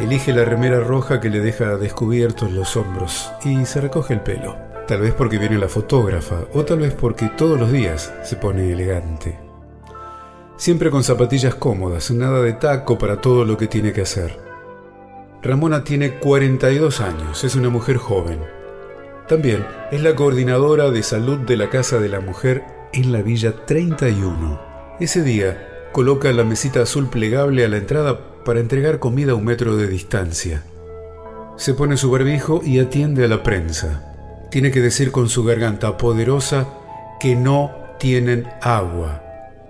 Elige 0.00 0.32
la 0.32 0.44
remera 0.44 0.80
roja 0.80 1.20
que 1.20 1.28
le 1.28 1.40
deja 1.40 1.76
descubiertos 1.76 2.50
los 2.50 2.76
hombros 2.76 3.30
y 3.44 3.66
se 3.66 3.82
recoge 3.82 4.14
el 4.14 4.20
pelo. 4.20 4.56
Tal 4.88 5.02
vez 5.02 5.12
porque 5.12 5.38
viene 5.38 5.58
la 5.58 5.68
fotógrafa 5.68 6.46
o 6.54 6.64
tal 6.64 6.80
vez 6.80 6.94
porque 6.94 7.28
todos 7.36 7.60
los 7.60 7.70
días 7.70 8.12
se 8.24 8.36
pone 8.36 8.72
elegante. 8.72 9.38
Siempre 10.56 10.90
con 10.90 11.04
zapatillas 11.04 11.54
cómodas, 11.54 12.10
nada 12.10 12.40
de 12.40 12.54
taco 12.54 12.96
para 12.96 13.20
todo 13.20 13.44
lo 13.44 13.58
que 13.58 13.66
tiene 13.66 13.92
que 13.92 14.00
hacer. 14.00 14.40
Ramona 15.42 15.84
tiene 15.84 16.14
42 16.14 17.00
años, 17.02 17.44
es 17.44 17.54
una 17.54 17.68
mujer 17.68 17.98
joven. 17.98 18.40
También 19.28 19.64
es 19.92 20.02
la 20.02 20.16
coordinadora 20.16 20.90
de 20.90 21.02
salud 21.02 21.38
de 21.40 21.58
la 21.58 21.68
Casa 21.68 22.00
de 22.00 22.08
la 22.08 22.20
Mujer 22.20 22.64
en 22.94 23.12
la 23.12 23.20
Villa 23.20 23.66
31. 23.66 24.65
Ese 24.98 25.22
día 25.22 25.90
coloca 25.92 26.32
la 26.32 26.42
mesita 26.42 26.80
azul 26.80 27.10
plegable 27.10 27.66
a 27.66 27.68
la 27.68 27.76
entrada 27.76 28.18
para 28.46 28.60
entregar 28.60 28.98
comida 28.98 29.32
a 29.32 29.34
un 29.34 29.44
metro 29.44 29.76
de 29.76 29.88
distancia. 29.88 30.62
Se 31.58 31.74
pone 31.74 31.98
su 31.98 32.10
barbijo 32.10 32.62
y 32.64 32.78
atiende 32.78 33.26
a 33.26 33.28
la 33.28 33.42
prensa. 33.42 34.14
Tiene 34.50 34.70
que 34.70 34.80
decir 34.80 35.12
con 35.12 35.28
su 35.28 35.44
garganta 35.44 35.98
poderosa 35.98 36.66
que 37.20 37.36
no 37.36 37.72
tienen 37.98 38.48
agua, 38.62 39.22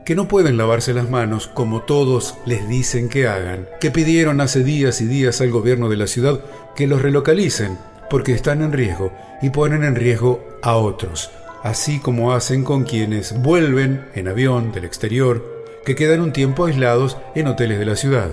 que 0.05 0.15
no 0.15 0.29
pueden 0.29 0.57
lavarse 0.57 0.95
las 0.95 1.11
manos 1.11 1.49
como 1.49 1.83
todos 1.83 2.37
les 2.47 2.69
dicen 2.69 3.09
que 3.09 3.27
hagan, 3.27 3.67
que 3.81 3.91
pidieron 3.91 4.41
hace 4.41 4.63
días 4.63 5.01
y 5.01 5.07
días 5.07 5.41
al 5.41 5.51
gobierno 5.51 5.89
de 5.89 5.97
la 5.97 6.07
ciudad 6.07 6.39
que 6.77 6.87
los 6.87 7.03
relocalicen 7.03 7.79
porque 8.09 8.33
están 8.33 8.63
en 8.63 8.73
riesgo 8.73 9.13
y 9.43 9.51
ponen 9.51 9.83
en 9.83 9.97
riesgo 9.97 10.45
a 10.63 10.77
otros, 10.77 11.31
así 11.67 11.99
como 11.99 12.33
hacen 12.33 12.63
con 12.63 12.85
quienes 12.85 13.43
vuelven 13.43 14.07
en 14.15 14.29
avión 14.29 14.71
del 14.71 14.85
exterior, 14.85 15.65
que 15.85 15.97
quedan 15.97 16.21
un 16.21 16.33
tiempo 16.33 16.67
aislados 16.67 17.17
en 17.35 17.49
hoteles 17.49 17.81
de 17.81 17.85
la 17.85 17.97
ciudad. 17.97 18.31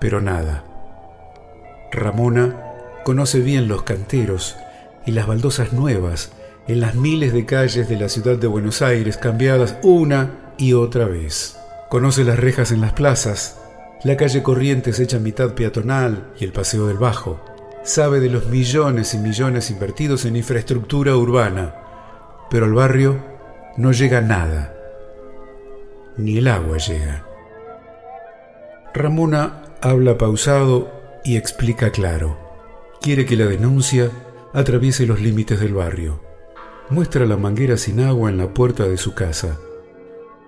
Pero 0.00 0.22
nada. 0.22 0.64
Ramona 1.92 2.56
conoce 3.04 3.40
bien 3.40 3.68
los 3.68 3.82
canteros 3.82 4.56
y 5.04 5.12
las 5.12 5.26
baldosas 5.26 5.74
nuevas 5.74 6.32
en 6.66 6.80
las 6.80 6.94
miles 6.94 7.34
de 7.34 7.44
calles 7.44 7.90
de 7.90 7.98
la 7.98 8.08
ciudad 8.08 8.38
de 8.38 8.46
Buenos 8.46 8.80
Aires 8.80 9.18
cambiadas 9.18 9.76
una 9.82 10.30
y 10.56 10.72
otra 10.72 11.04
vez. 11.04 11.58
Conoce 11.90 12.24
las 12.24 12.38
rejas 12.38 12.72
en 12.72 12.80
las 12.80 12.94
plazas, 12.94 13.58
la 14.02 14.16
calle 14.16 14.42
Corrientes 14.42 14.98
hecha 14.98 15.18
mitad 15.18 15.52
peatonal 15.52 16.32
y 16.40 16.44
el 16.44 16.52
Paseo 16.52 16.86
del 16.86 16.96
Bajo. 16.96 17.44
Sabe 17.84 18.20
de 18.20 18.30
los 18.30 18.46
millones 18.46 19.12
y 19.12 19.18
millones 19.18 19.70
invertidos 19.70 20.24
en 20.24 20.36
infraestructura 20.36 21.16
urbana, 21.16 21.83
pero 22.50 22.66
al 22.66 22.74
barrio 22.74 23.16
no 23.76 23.92
llega 23.92 24.20
nada, 24.20 24.74
ni 26.16 26.38
el 26.38 26.48
agua 26.48 26.78
llega. 26.78 27.26
Ramona 28.94 29.62
habla 29.80 30.16
pausado 30.16 30.90
y 31.24 31.36
explica 31.36 31.90
claro. 31.90 32.38
Quiere 33.00 33.26
que 33.26 33.36
la 33.36 33.46
denuncia 33.46 34.10
atraviese 34.52 35.06
los 35.06 35.20
límites 35.20 35.58
del 35.58 35.74
barrio. 35.74 36.20
Muestra 36.90 37.26
la 37.26 37.36
manguera 37.36 37.76
sin 37.76 38.00
agua 38.00 38.30
en 38.30 38.38
la 38.38 38.54
puerta 38.54 38.84
de 38.84 38.96
su 38.96 39.14
casa. 39.14 39.58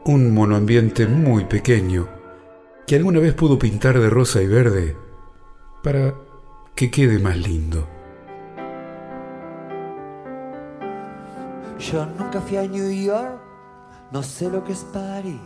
Un 0.04 0.32
monoambiente 0.32 1.06
muy 1.06 1.44
pequeño 1.46 2.08
que 2.86 2.94
alguna 2.94 3.18
vez 3.18 3.34
pudo 3.34 3.58
pintar 3.58 3.98
de 3.98 4.08
rosa 4.08 4.40
y 4.40 4.46
verde 4.46 4.96
para 5.82 6.14
que 6.76 6.90
quede 6.90 7.18
más 7.18 7.36
lindo. 7.36 7.95
Yo 11.78 12.06
nunca 12.06 12.40
fui 12.40 12.56
a 12.56 12.62
New 12.62 12.90
York, 12.90 13.38
no 14.10 14.22
sé 14.22 14.48
lo 14.48 14.64
que 14.64 14.72
es 14.72 14.84
París. 14.92 15.36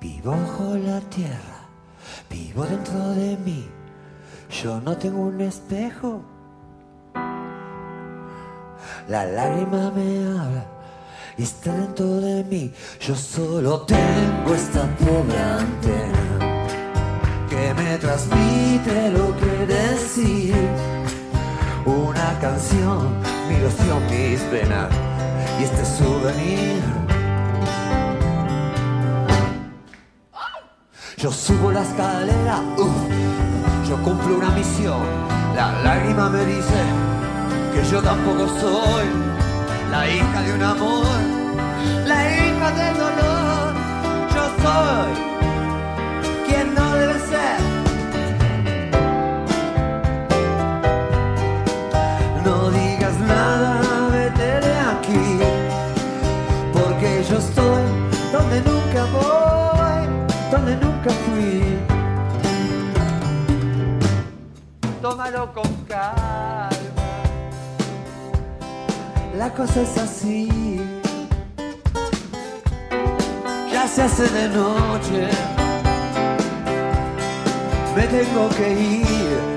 Vivo 0.00 0.32
bajo 0.32 0.74
la 0.74 1.00
tierra, 1.00 1.68
vivo 2.28 2.64
dentro 2.64 3.10
de 3.10 3.36
mí. 3.36 3.68
Yo 4.50 4.80
no 4.80 4.96
tengo 4.96 5.20
un 5.20 5.40
espejo. 5.40 6.22
La 9.08 9.24
lágrima 9.24 9.92
me 9.92 10.26
habla 10.26 10.66
y 11.36 11.44
está 11.44 11.72
dentro 11.72 12.20
de 12.20 12.42
mí. 12.44 12.72
Yo 13.00 13.14
solo 13.14 13.82
tengo 13.82 14.54
esta 14.54 14.82
pobre 14.96 15.38
antena 15.38 16.66
que 17.48 17.74
me 17.74 17.96
transmite 17.98 19.10
lo 19.12 19.36
que 19.36 19.66
decir. 19.66 20.54
Una 21.86 22.38
canción, 22.40 23.16
mi 23.48 23.54
ilusión, 23.54 24.04
mis 24.10 24.40
penas 24.42 25.07
y 25.58 25.64
este 25.64 25.84
souvenir. 25.84 26.82
Yo 31.16 31.32
subo 31.32 31.72
la 31.72 31.82
escalera, 31.82 32.60
uf, 32.76 33.88
yo 33.88 33.96
cumplo 34.02 34.36
una 34.36 34.50
misión. 34.50 35.02
La 35.56 35.72
lágrima 35.82 36.30
me 36.30 36.44
dice 36.44 36.80
que 37.74 37.82
yo 37.90 38.00
tampoco 38.00 38.46
soy 38.60 39.06
la 39.90 40.08
hija 40.08 40.42
de 40.42 40.52
un 40.54 40.62
amor, 40.62 41.06
la 42.06 42.18
hija 42.36 42.70
del 42.70 42.96
dolor. 42.96 43.74
Yo 44.34 44.44
soy 44.62 45.37
donde 58.48 58.70
nunca 58.70 59.04
voy, 59.12 60.26
donde 60.50 60.76
nunca 60.76 61.10
fui. 61.10 61.78
Tómalo 65.02 65.52
con 65.52 65.70
calma, 65.86 66.70
la 69.36 69.52
cosa 69.52 69.82
es 69.82 69.98
así. 69.98 70.80
Ya 73.70 73.86
se 73.86 74.02
hace 74.02 74.28
de 74.28 74.48
noche, 74.48 75.28
me 77.94 78.06
tengo 78.06 78.48
que 78.56 78.72
ir. 78.72 79.47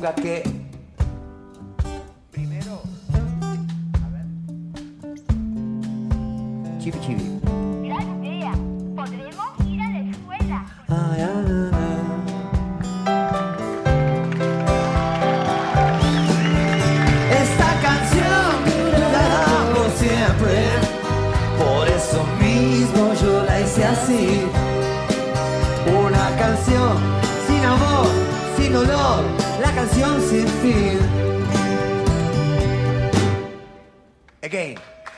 Nunca 0.00 0.14
que 0.14 0.59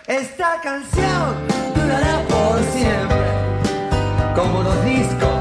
Esta 0.06 0.60
canción 0.62 1.46
durará 1.74 2.22
por 2.28 2.62
siempre, 2.64 3.16
como 4.34 4.62
los 4.62 4.84
discos. 4.84 5.40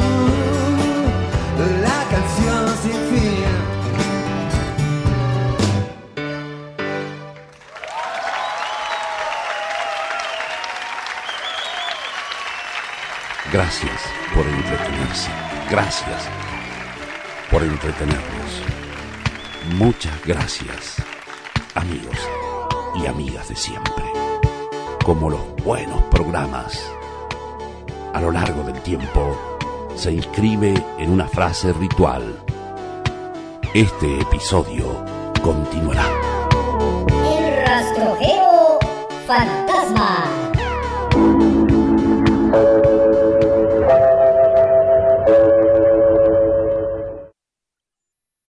Mm, 0.00 1.82
La 1.82 2.04
canción 2.10 2.68
sin 2.82 3.00
fin. 3.10 3.44
Gracias 13.52 14.02
por 14.34 14.44
entretenerse. 14.48 15.30
Gracias 15.70 16.28
por 17.52 17.62
entretenernos. 17.62 18.85
Muchas 19.74 20.24
gracias, 20.24 21.02
amigos 21.74 22.16
y 22.94 23.06
amigas 23.06 23.48
de 23.48 23.56
siempre. 23.56 24.04
Como 25.04 25.28
los 25.28 25.40
buenos 25.64 26.00
programas, 26.04 26.80
a 28.14 28.20
lo 28.20 28.30
largo 28.30 28.62
del 28.62 28.80
tiempo 28.82 29.36
se 29.96 30.12
inscribe 30.12 30.72
en 30.98 31.10
una 31.10 31.26
frase 31.26 31.72
ritual. 31.72 32.38
Este 33.74 34.20
episodio 34.20 35.04
continuará. 35.42 36.06
El 37.28 37.66
rastrojero 37.66 38.78
fantasma. 39.26 40.45